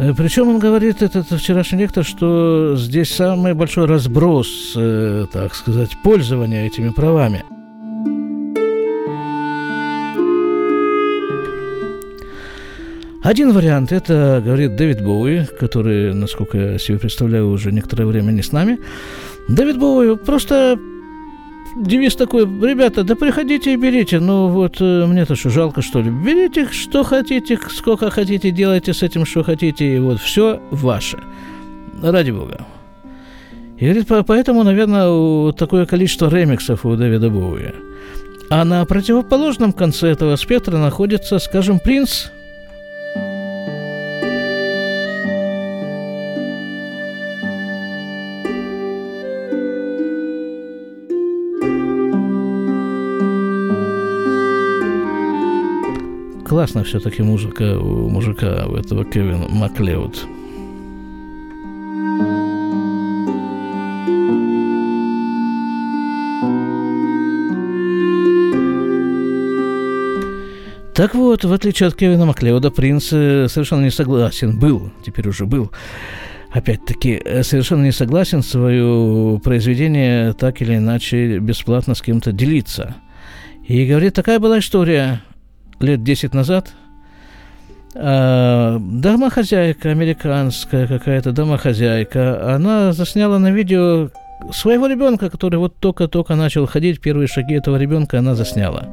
Э, 0.00 0.12
Причем 0.16 0.48
он 0.48 0.58
говорит, 0.58 1.02
этот 1.02 1.30
вчерашний 1.30 1.78
лектор, 1.78 2.04
что 2.04 2.74
здесь 2.76 3.14
самый 3.14 3.54
большой 3.54 3.86
разброс, 3.86 4.72
э, 4.74 5.26
так 5.32 5.54
сказать, 5.54 5.96
пользования 6.02 6.66
этими 6.66 6.88
правами– 6.88 7.44
Один 13.30 13.52
вариант– 13.52 13.92
это, 13.92 14.42
говорит 14.44 14.74
Дэвид 14.74 15.04
Боуи, 15.04 15.44
который, 15.60 16.12
насколько 16.12 16.58
я 16.58 16.78
себе 16.80 16.98
представляю, 16.98 17.48
уже 17.48 17.70
некоторое 17.70 18.04
время 18.06 18.32
не 18.32 18.42
с 18.42 18.50
нами. 18.50 18.80
Дэвид 19.46 19.78
Боуи 19.78 20.16
просто 20.16 20.76
девиз 21.76 22.16
такой, 22.16 22.42
ребята, 22.42 23.04
да 23.04 23.14
приходите 23.14 23.72
и 23.72 23.76
берите, 23.76 24.18
ну 24.18 24.48
вот 24.48 24.78
э, 24.80 25.06
мне-то 25.06 25.36
что, 25.36 25.48
жалко 25.48 25.80
что 25.80 26.00
ли? 26.00 26.10
Берите, 26.10 26.66
что 26.72 27.04
хотите, 27.04 27.56
сколько 27.70 28.10
хотите, 28.10 28.50
делайте 28.50 28.92
с 28.92 29.00
этим, 29.04 29.24
что 29.24 29.44
хотите, 29.44 29.94
и 29.94 30.00
вот 30.00 30.18
все 30.18 30.60
ваше. 30.72 31.20
Ради 32.02 32.32
бога. 32.32 32.66
И 33.78 33.84
говорит, 33.84 34.08
поэтому, 34.26 34.64
наверное, 34.64 35.52
такое 35.52 35.86
количество 35.86 36.28
ремиксов 36.28 36.84
у 36.84 36.96
Дэвида 36.96 37.30
Боуи. 37.30 37.74
А 38.50 38.64
на 38.64 38.84
противоположном 38.86 39.72
конце 39.72 40.08
этого 40.08 40.34
спектра 40.34 40.78
находится, 40.78 41.38
скажем, 41.38 41.78
Принц– 41.78 42.26
классно 56.60 56.84
все-таки 56.84 57.22
музыка 57.22 57.78
у 57.78 58.10
мужика, 58.10 58.66
у 58.68 58.74
этого 58.74 59.02
Кевина 59.06 59.48
Маклеуд. 59.48 60.26
Так 70.94 71.14
вот, 71.14 71.44
в 71.44 71.52
отличие 71.54 71.86
от 71.86 71.94
Кевина 71.94 72.26
Маклеода, 72.26 72.70
принц 72.70 73.10
э, 73.10 73.48
совершенно 73.48 73.84
не 73.84 73.90
согласен, 73.90 74.58
был, 74.58 74.90
теперь 75.02 75.28
уже 75.28 75.46
был, 75.46 75.70
опять-таки, 76.50 77.22
э, 77.24 77.42
совершенно 77.42 77.84
не 77.84 77.92
согласен 77.92 78.42
свое 78.42 79.40
произведение 79.42 80.34
так 80.34 80.60
или 80.60 80.76
иначе 80.76 81.38
бесплатно 81.38 81.94
с 81.94 82.02
кем-то 82.02 82.32
делиться. 82.32 82.96
И 83.66 83.86
говорит, 83.86 84.12
такая 84.12 84.38
была 84.38 84.58
история 84.58 85.22
лет 85.80 86.02
10 86.02 86.34
назад 86.34 86.74
а, 87.94 88.78
домохозяйка 88.78 89.90
американская 89.90 90.86
какая-то 90.86 91.32
домохозяйка, 91.32 92.54
она 92.54 92.92
засняла 92.92 93.38
на 93.38 93.50
видео 93.50 94.10
своего 94.52 94.86
ребенка, 94.86 95.28
который 95.28 95.58
вот 95.58 95.76
только-только 95.76 96.36
начал 96.36 96.66
ходить, 96.66 97.00
первые 97.00 97.26
шаги 97.26 97.54
этого 97.54 97.76
ребенка 97.76 98.18
она 98.18 98.34
засняла. 98.34 98.88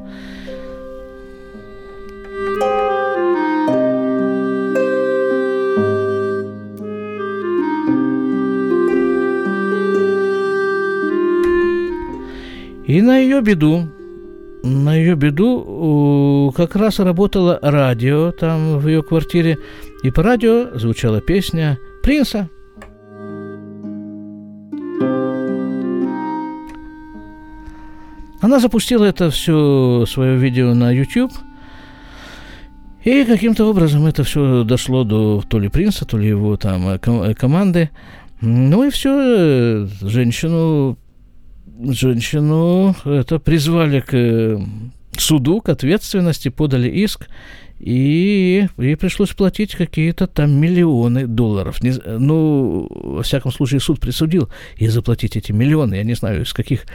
И 12.86 13.02
на 13.02 13.18
ее 13.18 13.42
беду 13.42 13.90
на 14.62 14.94
ее 14.94 15.14
беду 15.14 16.52
как 16.56 16.76
раз 16.76 16.98
работало 16.98 17.58
радио 17.62 18.32
там 18.32 18.78
в 18.78 18.86
ее 18.88 19.02
квартире, 19.02 19.58
и 20.02 20.10
по 20.10 20.22
радио 20.22 20.76
звучала 20.78 21.20
песня 21.20 21.78
Принца. 22.02 22.48
Она 28.40 28.60
запустила 28.60 29.04
это 29.04 29.30
все 29.30 30.04
свое 30.06 30.36
видео 30.36 30.72
на 30.72 30.92
YouTube, 30.92 31.32
и 33.04 33.24
каким-то 33.24 33.64
образом 33.64 34.06
это 34.06 34.22
все 34.22 34.64
дошло 34.64 35.02
до 35.04 35.42
то 35.48 35.58
ли 35.58 35.68
принца, 35.68 36.04
то 36.04 36.16
ли 36.18 36.28
его 36.28 36.56
там 36.56 36.98
команды. 36.98 37.90
Ну 38.40 38.84
и 38.84 38.90
все, 38.90 39.10
э, 39.18 39.86
женщину 40.02 40.96
женщину 41.90 42.94
это 43.04 43.38
призвали 43.38 44.00
к 44.00 44.14
э, 44.14 44.58
суду, 45.16 45.60
к 45.60 45.68
ответственности, 45.68 46.48
подали 46.48 46.88
иск, 46.88 47.28
и 47.78 48.66
ей 48.76 48.96
пришлось 48.96 49.30
платить 49.30 49.76
какие-то 49.76 50.26
там 50.26 50.50
миллионы 50.50 51.26
долларов. 51.26 51.82
Не, 51.82 51.92
ну, 52.18 52.88
во 52.90 53.22
всяком 53.22 53.52
случае, 53.52 53.80
суд 53.80 54.00
присудил 54.00 54.48
ей 54.76 54.88
заплатить 54.88 55.36
эти 55.36 55.52
миллионы. 55.52 55.94
Я 55.94 56.02
не 56.02 56.14
знаю, 56.14 56.42
из 56.42 56.52
каких, 56.52 56.86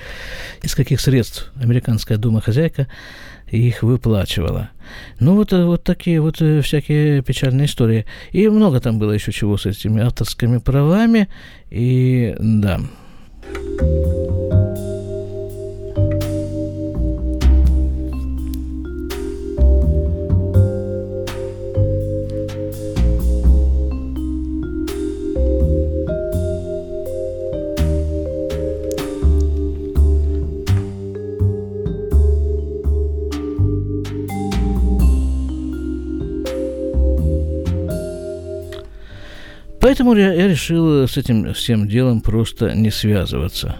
из 0.61 0.75
каких 0.75 0.99
средств 0.99 1.51
американская 1.55 2.17
домохозяйка 2.17 2.87
их 3.49 3.83
выплачивала. 3.83 4.71
Ну, 5.19 5.35
вот, 5.35 5.53
э, 5.53 5.63
вот 5.63 5.83
такие 5.83 6.19
вот 6.19 6.41
э, 6.41 6.61
всякие 6.61 7.21
печальные 7.21 7.67
истории. 7.67 8.05
И 8.31 8.49
много 8.49 8.81
там 8.81 8.99
было 8.99 9.11
еще 9.11 9.31
чего 9.31 9.57
с 9.57 9.65
этими 9.65 10.01
авторскими 10.01 10.57
правами. 10.57 11.29
И 11.69 12.35
да. 12.39 12.81
Поэтому 40.03 40.19
я, 40.19 40.47
решил 40.49 41.07
с 41.07 41.15
этим 41.15 41.53
всем 41.53 41.87
делом 41.87 42.19
просто 42.19 42.75
не 42.75 42.91
связываться. 42.91 43.77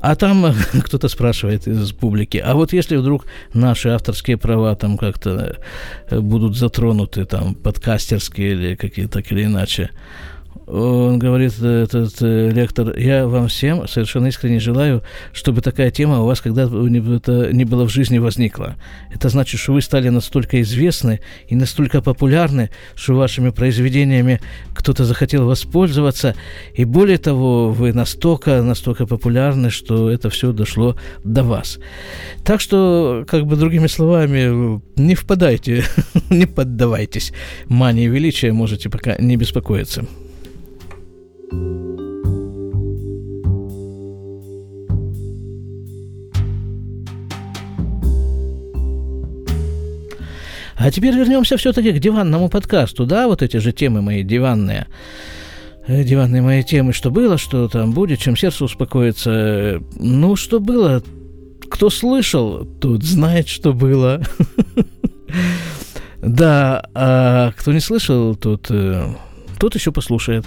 А 0.00 0.16
там 0.16 0.52
кто-то 0.84 1.06
спрашивает 1.06 1.68
из 1.68 1.92
публики, 1.92 2.38
а 2.38 2.54
вот 2.54 2.72
если 2.72 2.96
вдруг 2.96 3.26
наши 3.54 3.90
авторские 3.90 4.36
права 4.36 4.74
там 4.74 4.98
как-то 4.98 5.58
э, 6.10 6.18
будут 6.18 6.56
затронуты, 6.56 7.24
там, 7.24 7.54
подкастерские 7.54 8.52
или 8.52 8.74
какие-то 8.74 9.12
так 9.12 9.30
или 9.30 9.44
иначе, 9.44 9.90
он 10.66 11.18
говорит, 11.18 11.60
этот 11.60 12.22
э, 12.22 12.50
лектор, 12.50 12.96
я 12.96 13.26
вам 13.26 13.48
всем 13.48 13.86
совершенно 13.88 14.28
искренне 14.28 14.60
желаю, 14.60 15.02
чтобы 15.32 15.60
такая 15.60 15.90
тема 15.90 16.20
у 16.20 16.26
вас 16.26 16.40
когда-то 16.40 16.86
не 17.52 17.64
было 17.64 17.86
в 17.86 17.90
жизни 17.90 18.18
возникла. 18.18 18.76
Это 19.12 19.28
значит, 19.28 19.60
что 19.60 19.72
вы 19.72 19.82
стали 19.82 20.08
настолько 20.08 20.60
известны 20.62 21.20
и 21.48 21.56
настолько 21.56 22.00
популярны, 22.00 22.70
что 22.94 23.14
вашими 23.14 23.50
произведениями 23.50 24.40
кто-то 24.74 25.04
захотел 25.04 25.46
воспользоваться. 25.46 26.34
И 26.74 26.84
более 26.84 27.18
того, 27.18 27.70
вы 27.70 27.92
настолько, 27.92 28.62
настолько 28.62 29.06
популярны, 29.06 29.70
что 29.70 30.10
это 30.10 30.30
все 30.30 30.52
дошло 30.52 30.96
до 31.24 31.42
вас. 31.42 31.78
Так 32.44 32.60
что, 32.60 33.24
как 33.28 33.46
бы 33.46 33.56
другими 33.56 33.88
словами, 33.88 34.80
не 34.96 35.14
впадайте, 35.14 35.84
не 36.30 36.46
поддавайтесь 36.46 37.32
мании 37.66 38.06
величия, 38.06 38.52
можете 38.52 38.88
пока 38.88 39.16
не 39.18 39.36
беспокоиться. 39.36 40.06
А 50.82 50.90
теперь 50.90 51.14
вернемся 51.14 51.56
все-таки 51.56 51.92
к 51.92 52.00
диванному 52.00 52.48
подкасту, 52.48 53.06
да, 53.06 53.28
вот 53.28 53.40
эти 53.40 53.58
же 53.58 53.72
темы 53.72 54.02
мои 54.02 54.24
диванные. 54.24 54.88
Э, 55.86 56.02
диванные 56.02 56.42
мои 56.42 56.64
темы, 56.64 56.92
что 56.92 57.12
было, 57.12 57.38
что 57.38 57.68
там 57.68 57.92
будет, 57.92 58.18
чем 58.18 58.36
сердце 58.36 58.64
успокоится. 58.64 59.80
Ну, 59.94 60.34
что 60.34 60.58
было, 60.58 61.00
кто 61.70 61.88
слышал, 61.88 62.66
тот 62.80 63.04
знает, 63.04 63.48
что 63.48 63.72
было. 63.72 64.22
Да, 66.20 66.88
а 66.94 67.50
кто 67.56 67.72
не 67.72 67.80
слышал, 67.80 68.36
тот, 68.36 68.66
э, 68.70 69.08
тот 69.58 69.74
еще 69.74 69.90
послушает. 69.90 70.46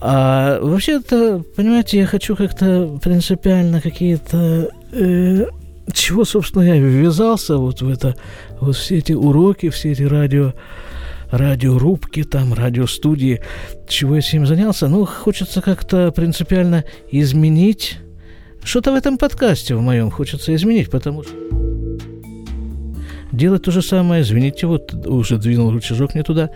А 0.00 0.60
вообще-то, 0.60 1.42
понимаете, 1.56 1.98
я 1.98 2.06
хочу 2.06 2.36
как-то 2.36 2.98
принципиально 3.02 3.80
какие-то... 3.80 4.70
Э, 4.92 5.46
чего, 5.92 6.24
собственно, 6.24 6.62
я 6.62 6.76
ввязался 6.76 7.56
вот 7.56 7.80
в 7.80 7.88
это, 7.88 8.14
вот 8.60 8.76
все 8.76 8.98
эти 8.98 9.12
уроки, 9.12 9.70
все 9.70 9.92
эти 9.92 10.02
радио, 10.02 10.52
радиорубки, 11.30 12.24
там, 12.24 12.52
радиостудии, 12.52 13.40
чего 13.88 14.14
я 14.14 14.20
этим 14.20 14.46
занялся. 14.46 14.86
Ну, 14.88 15.06
хочется 15.06 15.62
как-то 15.62 16.12
принципиально 16.12 16.84
изменить 17.10 17.98
что-то 18.62 18.92
в 18.92 18.96
этом 18.96 19.18
подкасте 19.18 19.74
в 19.74 19.80
моем 19.80 20.10
хочется 20.10 20.54
изменить, 20.54 20.90
потому 20.90 21.22
что 21.22 21.32
делать 23.32 23.62
то 23.62 23.70
же 23.70 23.82
самое, 23.82 24.22
извините, 24.22 24.66
вот 24.66 24.92
уже 25.06 25.38
двинул 25.38 25.70
рычажок 25.70 26.14
не 26.14 26.22
туда, 26.22 26.50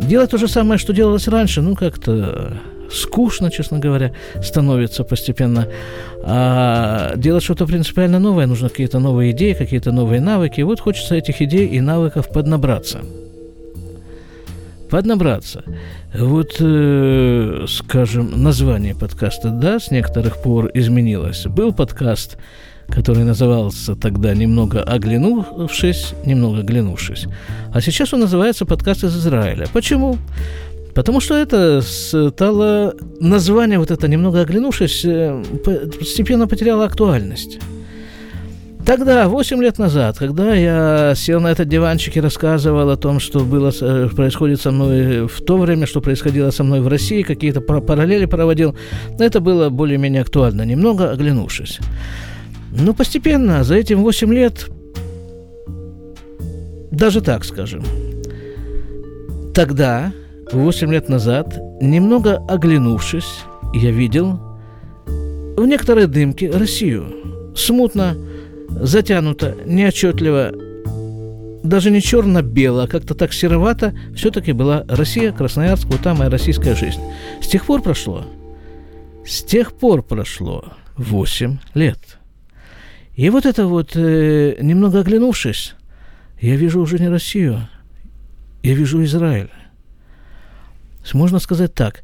Делать 0.00 0.30
то 0.30 0.38
же 0.38 0.48
самое, 0.48 0.78
что 0.78 0.92
делалось 0.92 1.28
раньше, 1.28 1.62
ну, 1.62 1.76
как-то 1.76 2.60
скучно, 2.90 3.50
честно 3.50 3.78
говоря, 3.78 4.12
становится 4.42 5.04
постепенно. 5.04 5.68
А 6.24 7.14
делать 7.16 7.44
что-то 7.44 7.66
принципиально 7.66 8.18
новое, 8.18 8.46
нужно 8.46 8.68
какие-то 8.68 8.98
новые 8.98 9.30
идеи, 9.30 9.52
какие-то 9.52 9.92
новые 9.92 10.20
навыки. 10.20 10.60
Вот 10.62 10.80
хочется 10.80 11.14
этих 11.14 11.40
идей 11.42 11.66
и 11.66 11.80
навыков 11.80 12.28
поднабраться. 12.28 13.00
Поднабраться. 14.90 15.62
Вот, 16.14 16.56
э, 16.60 17.64
скажем, 17.68 18.42
название 18.42 18.94
подкаста, 18.94 19.50
да, 19.50 19.78
с 19.78 19.90
некоторых 19.90 20.42
пор 20.42 20.70
изменилось. 20.74 21.46
Был 21.46 21.72
подкаст 21.72 22.36
который 22.90 23.22
назывался 23.22 23.94
тогда 23.94 24.34
«Немного 24.34 24.82
оглянувшись», 24.82 26.12
«Немного 26.26 26.60
оглянувшись». 26.60 27.26
А 27.72 27.80
сейчас 27.80 28.12
он 28.12 28.20
называется 28.20 28.66
«Подкаст 28.66 29.04
из 29.04 29.16
Израиля». 29.16 29.66
Почему? 29.72 30.18
Потому 30.94 31.20
что 31.20 31.36
это 31.36 31.82
стало 31.82 32.94
название, 33.20 33.78
вот 33.78 33.90
это 33.90 34.08
«Немного 34.08 34.40
оглянувшись», 34.40 35.04
э, 35.04 35.42
постепенно 35.64 36.48
потеряло 36.48 36.84
актуальность. 36.84 37.60
Тогда, 38.84 39.28
8 39.28 39.62
лет 39.62 39.78
назад, 39.78 40.18
когда 40.18 40.54
я 40.54 41.14
сел 41.14 41.40
на 41.40 41.48
этот 41.48 41.68
диванчик 41.68 42.16
и 42.16 42.20
рассказывал 42.20 42.90
о 42.90 42.96
том, 42.96 43.20
что 43.20 43.40
было, 43.40 43.70
э, 43.80 44.08
происходит 44.08 44.60
со 44.60 44.70
мной 44.72 45.28
в 45.28 45.42
то 45.42 45.58
время, 45.58 45.86
что 45.86 46.00
происходило 46.00 46.50
со 46.50 46.64
мной 46.64 46.80
в 46.80 46.88
России, 46.88 47.22
какие-то 47.22 47.60
параллели 47.60 48.24
проводил, 48.24 48.74
это 49.18 49.40
было 49.40 49.68
более-менее 49.68 50.22
актуально, 50.22 50.62
немного 50.62 51.10
оглянувшись. 51.10 51.78
Но 52.72 52.94
постепенно, 52.94 53.64
за 53.64 53.76
этим 53.76 54.02
8 54.02 54.32
лет, 54.32 54.68
даже 56.90 57.20
так 57.20 57.44
скажем, 57.44 57.84
тогда, 59.54 60.12
8 60.52 60.90
лет 60.90 61.08
назад, 61.08 61.58
немного 61.80 62.36
оглянувшись, 62.48 63.40
я 63.74 63.90
видел 63.90 64.40
в 65.56 65.66
некоторой 65.66 66.06
дымке 66.06 66.50
Россию. 66.50 67.06
Смутно, 67.54 68.16
затянуто, 68.70 69.56
неотчетливо, 69.66 70.52
даже 71.62 71.90
не 71.90 72.00
черно-бело, 72.00 72.84
а 72.84 72.88
как-то 72.88 73.14
так 73.14 73.32
серовато, 73.32 73.94
все-таки 74.14 74.52
была 74.52 74.84
Россия, 74.88 75.32
Красноярск, 75.32 75.86
вот 75.86 76.00
там 76.00 76.18
моя 76.18 76.30
российская 76.30 76.74
жизнь. 76.74 77.00
С 77.42 77.48
тех 77.48 77.66
пор 77.66 77.82
прошло, 77.82 78.24
с 79.26 79.42
тех 79.42 79.72
пор 79.72 80.02
прошло 80.02 80.64
8 80.96 81.58
лет– 81.74 81.98
и 83.20 83.28
вот 83.28 83.44
это 83.44 83.66
вот, 83.66 83.96
э, 83.96 84.56
немного 84.62 85.00
оглянувшись, 85.00 85.74
я 86.40 86.56
вижу 86.56 86.80
уже 86.80 86.98
не 86.98 87.08
Россию, 87.08 87.68
я 88.62 88.72
вижу 88.72 89.04
Израиль. 89.04 89.50
Можно 91.12 91.38
сказать 91.38 91.74
так, 91.74 92.02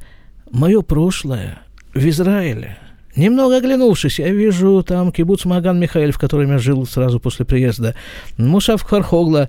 мое 0.50 0.82
прошлое 0.82 1.60
в 1.94 2.06
Израиле. 2.06 2.76
Немного 3.16 3.56
оглянувшись, 3.56 4.18
я 4.18 4.30
вижу 4.30 4.82
там 4.82 5.10
кибуц 5.10 5.46
Маган 5.46 5.80
Михаил, 5.80 6.12
в 6.12 6.18
котором 6.18 6.52
я 6.52 6.58
жил 6.58 6.86
сразу 6.86 7.18
после 7.18 7.46
приезда, 7.46 7.94
Мушав 8.36 8.82
Хархогла. 8.82 9.48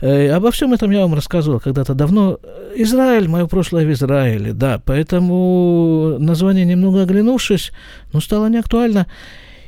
Э, 0.00 0.28
обо 0.36 0.50
всем 0.50 0.74
этом 0.74 0.90
я 0.90 1.00
вам 1.00 1.14
рассказывал 1.14 1.58
когда-то 1.58 1.94
давно. 1.94 2.38
Израиль, 2.74 3.28
мое 3.28 3.46
прошлое 3.46 3.86
в 3.86 3.92
Израиле, 3.92 4.52
да, 4.52 4.80
поэтому 4.84 6.16
название 6.18 6.66
«Немного 6.66 7.02
оглянувшись», 7.02 7.72
ну, 8.12 8.20
стало 8.20 8.48
неактуально 8.48 9.06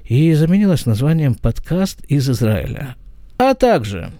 и 0.04 0.34
заменилась 0.34 0.84
названием 0.84 1.34
«Подкаст 1.34 2.04
из 2.04 2.28
Израиля». 2.28 2.96
А 3.38 3.54
также 3.54 4.12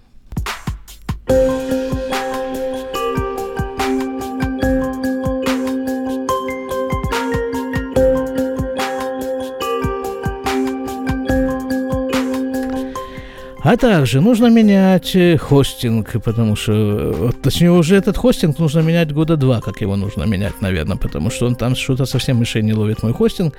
А 13.69 13.77
также 13.77 14.19
нужно 14.19 14.47
менять 14.47 15.15
э, 15.15 15.37
хостинг, 15.37 16.23
потому 16.23 16.55
что, 16.55 17.31
точнее, 17.43 17.69
уже 17.71 17.97
этот 17.97 18.17
хостинг 18.17 18.57
нужно 18.57 18.79
менять 18.79 19.13
года 19.13 19.37
два, 19.37 19.61
как 19.61 19.81
его 19.81 19.95
нужно 19.95 20.23
менять, 20.23 20.59
наверное, 20.59 20.97
потому 20.97 21.29
что 21.29 21.45
он 21.45 21.53
там 21.53 21.75
что-то 21.75 22.05
совсем 22.05 22.37
мышей 22.37 22.63
не 22.63 22.73
ловит, 22.73 23.03
мой 23.03 23.13
хостинг. 23.13 23.53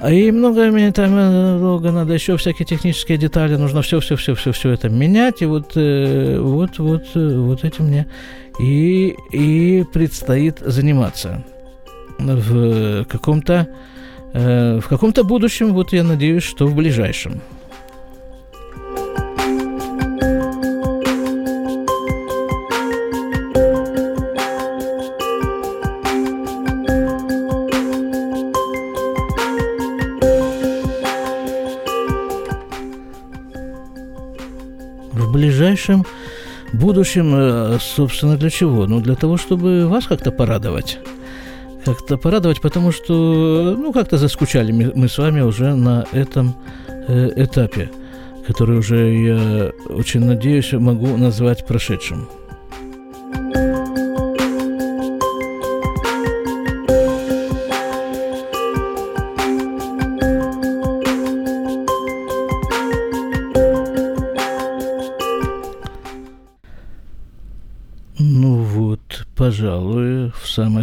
А 0.00 0.10
и 0.10 0.30
много 0.30 0.70
там 0.92 1.10
э, 1.14 1.58
долго 1.60 1.92
надо 1.92 2.14
еще 2.14 2.38
всякие 2.38 2.64
технические 2.64 3.18
детали, 3.18 3.56
нужно 3.56 3.82
все, 3.82 4.00
все, 4.00 4.16
все, 4.16 4.34
все, 4.34 4.52
все 4.52 4.70
это 4.70 4.88
менять, 4.88 5.42
и 5.42 5.44
вот, 5.44 5.72
э, 5.74 6.40
вот, 6.40 6.78
вот, 6.78 7.04
э, 7.14 7.36
вот 7.36 7.64
этим 7.64 7.84
мне 7.84 8.06
и, 8.58 9.14
и 9.30 9.84
предстоит 9.92 10.60
заниматься 10.60 11.44
в 12.18 13.04
каком-то 13.04 13.68
в 14.32 14.84
каком-то 14.88 15.22
будущем, 15.22 15.74
вот 15.74 15.92
я 15.92 16.02
надеюсь, 16.02 16.44
что 16.44 16.66
в 16.66 16.74
ближайшем. 16.74 17.42
Ближайшем 35.26 36.04
будущем, 36.72 37.32
э, 37.34 37.78
собственно, 37.80 38.36
для 38.36 38.50
чего? 38.50 38.86
Ну, 38.86 39.00
для 39.00 39.14
того, 39.14 39.36
чтобы 39.36 39.86
вас 39.86 40.06
как-то 40.06 40.30
порадовать. 40.30 40.98
Как-то 41.84 42.18
порадовать, 42.18 42.60
потому 42.60 42.92
что, 42.92 43.74
ну, 43.78 43.92
как-то 43.92 44.18
заскучали 44.18 44.72
мы 44.72 45.08
с 45.08 45.18
вами 45.18 45.40
уже 45.40 45.74
на 45.74 46.04
этом 46.12 46.54
э, 47.06 47.30
этапе, 47.36 47.90
который 48.46 48.78
уже, 48.78 49.14
я 49.14 49.72
очень 49.88 50.24
надеюсь, 50.24 50.72
могу 50.72 51.16
назвать 51.16 51.66
прошедшим. 51.66 52.28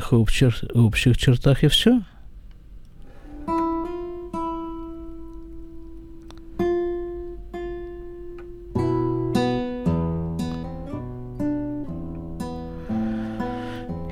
Самых 0.06 0.14
общих, 0.14 0.64
общих 0.74 1.18
чертах 1.18 1.64
и 1.64 1.68
все. 1.68 2.02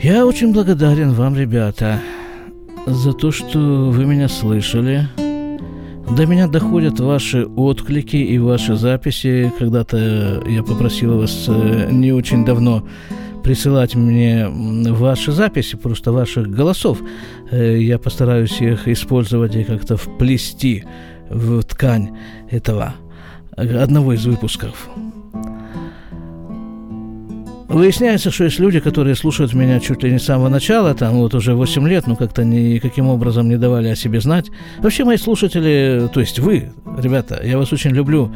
Я 0.02 0.26
очень 0.26 0.52
благодарен 0.52 1.14
вам, 1.14 1.36
ребята, 1.38 2.00
за 2.86 3.14
то, 3.14 3.32
что 3.32 3.90
вы 3.90 4.06
меня 4.06 4.28
слышали. 4.28 5.08
До 6.18 6.26
меня 6.26 6.48
доходят 6.48 7.00
ваши 7.00 7.46
отклики 7.46 8.18
и 8.18 8.38
ваши 8.38 8.76
записи. 8.76 9.52
Когда-то 9.58 10.44
я 10.46 10.62
попросил 10.62 11.18
вас 11.18 11.46
э, 11.48 11.90
не 11.90 12.12
очень 12.12 12.44
давно 12.44 12.84
присылать 13.44 13.96
мне 13.96 14.48
ваши 14.48 15.32
записи, 15.32 15.76
просто 15.76 16.12
ваших 16.12 16.50
голосов. 16.50 17.00
Э, 17.52 17.78
я 17.78 18.00
постараюсь 18.00 18.62
их 18.62 18.88
использовать 18.88 19.56
и 19.56 19.64
как-то 19.64 19.98
вплести 19.98 20.84
в 21.30 21.62
ткань 21.64 22.18
этого 22.50 22.96
одного 23.56 24.14
из 24.14 24.26
выпусков. 24.26 24.90
Выясняется, 27.74 28.30
что 28.30 28.44
есть 28.44 28.60
люди, 28.60 28.80
которые 28.80 29.16
слушают 29.16 29.54
меня 29.54 29.80
чуть 29.80 30.04
ли 30.04 30.12
не 30.12 30.20
с 30.20 30.26
самого 30.26 30.48
начала, 30.48 30.94
там 30.94 31.16
вот 31.16 31.34
уже 31.34 31.56
8 31.56 31.88
лет, 31.88 32.06
ну 32.06 32.16
как-то 32.16 32.44
никаким 32.44 33.08
образом 33.08 33.50
не 33.50 33.58
давали 33.58 33.88
о 33.88 33.96
себе 33.96 34.22
знать. 34.22 34.52
Вообще 34.78 35.06
мои 35.06 35.18
слушатели, 35.18 36.08
то 36.14 36.20
есть 36.20 36.38
вы, 36.38 36.72
ребята, 37.02 37.42
я 37.44 37.58
вас 37.58 37.74
очень 37.74 37.90
люблю, 37.90 38.32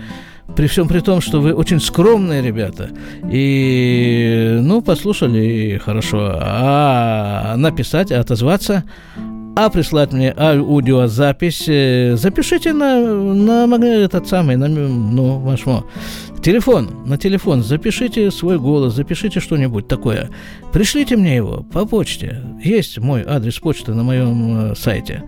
при 0.55 0.67
всем 0.67 0.87
при 0.87 0.99
том, 0.99 1.21
что 1.21 1.41
вы 1.41 1.53
очень 1.53 1.79
скромные 1.79 2.41
ребята. 2.41 2.89
И, 3.29 4.57
ну, 4.61 4.81
послушали, 4.81 5.39
и 5.39 5.77
хорошо. 5.77 6.37
А 6.41 7.55
написать, 7.57 8.11
отозваться, 8.11 8.83
а 9.55 9.69
прислать 9.69 10.13
мне 10.13 10.33
аудиозапись, 10.37 11.65
э, 11.67 12.15
запишите 12.15 12.73
на, 12.73 13.67
на 13.67 13.85
этот 13.85 14.27
самый, 14.27 14.55
на, 14.55 14.67
ну, 14.67 15.39
вашмо, 15.39 15.83
Телефон, 16.41 16.89
на 17.05 17.17
телефон 17.17 17.63
запишите 17.63 18.31
свой 18.31 18.59
голос, 18.59 18.93
запишите 18.93 19.39
что-нибудь 19.39 19.87
такое. 19.87 20.29
Пришлите 20.71 21.17
мне 21.17 21.35
его 21.35 21.65
по 21.73 21.85
почте. 21.85 22.41
Есть 22.63 22.99
мой 22.99 23.23
адрес 23.27 23.59
почты 23.59 23.93
на 23.93 24.03
моем 24.03 24.71
э, 24.71 24.75
сайте. 24.75 25.23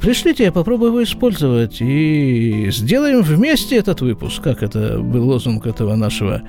Пришлите, 0.00 0.44
я 0.44 0.52
попробую 0.52 0.90
его 0.90 1.02
использовать 1.02 1.80
и 1.80 2.68
сделаем 2.70 3.22
вместе 3.22 3.76
этот 3.76 4.00
выпуск, 4.00 4.42
как 4.42 4.62
это 4.62 4.98
был 4.98 5.28
лозунг 5.28 5.66
этого 5.66 5.94
нашего 5.96 6.42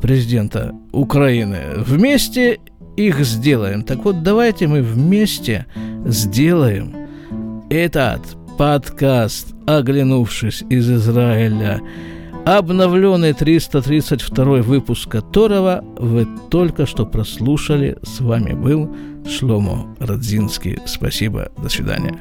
президента 0.00 0.74
Украины. 0.92 1.58
Вместе 1.76 2.58
их 2.96 3.20
сделаем. 3.20 3.82
Так 3.82 4.04
вот, 4.04 4.22
давайте 4.22 4.66
мы 4.66 4.82
вместе 4.82 5.66
сделаем 6.04 6.94
этот 7.70 8.22
подкаст, 8.58 9.54
оглянувшись 9.66 10.62
из 10.68 10.90
Израиля, 10.90 11.80
обновленный 12.44 13.32
332 13.32 14.44
выпуск 14.62 15.08
которого 15.08 15.84
вы 15.98 16.26
только 16.50 16.86
что 16.86 17.06
прослушали. 17.06 17.96
С 18.02 18.20
вами 18.20 18.52
был 18.52 18.94
Шломо 19.28 19.94
Радзинский. 19.98 20.78
Спасибо. 20.86 21.50
До 21.62 21.68
свидания. 21.68 22.18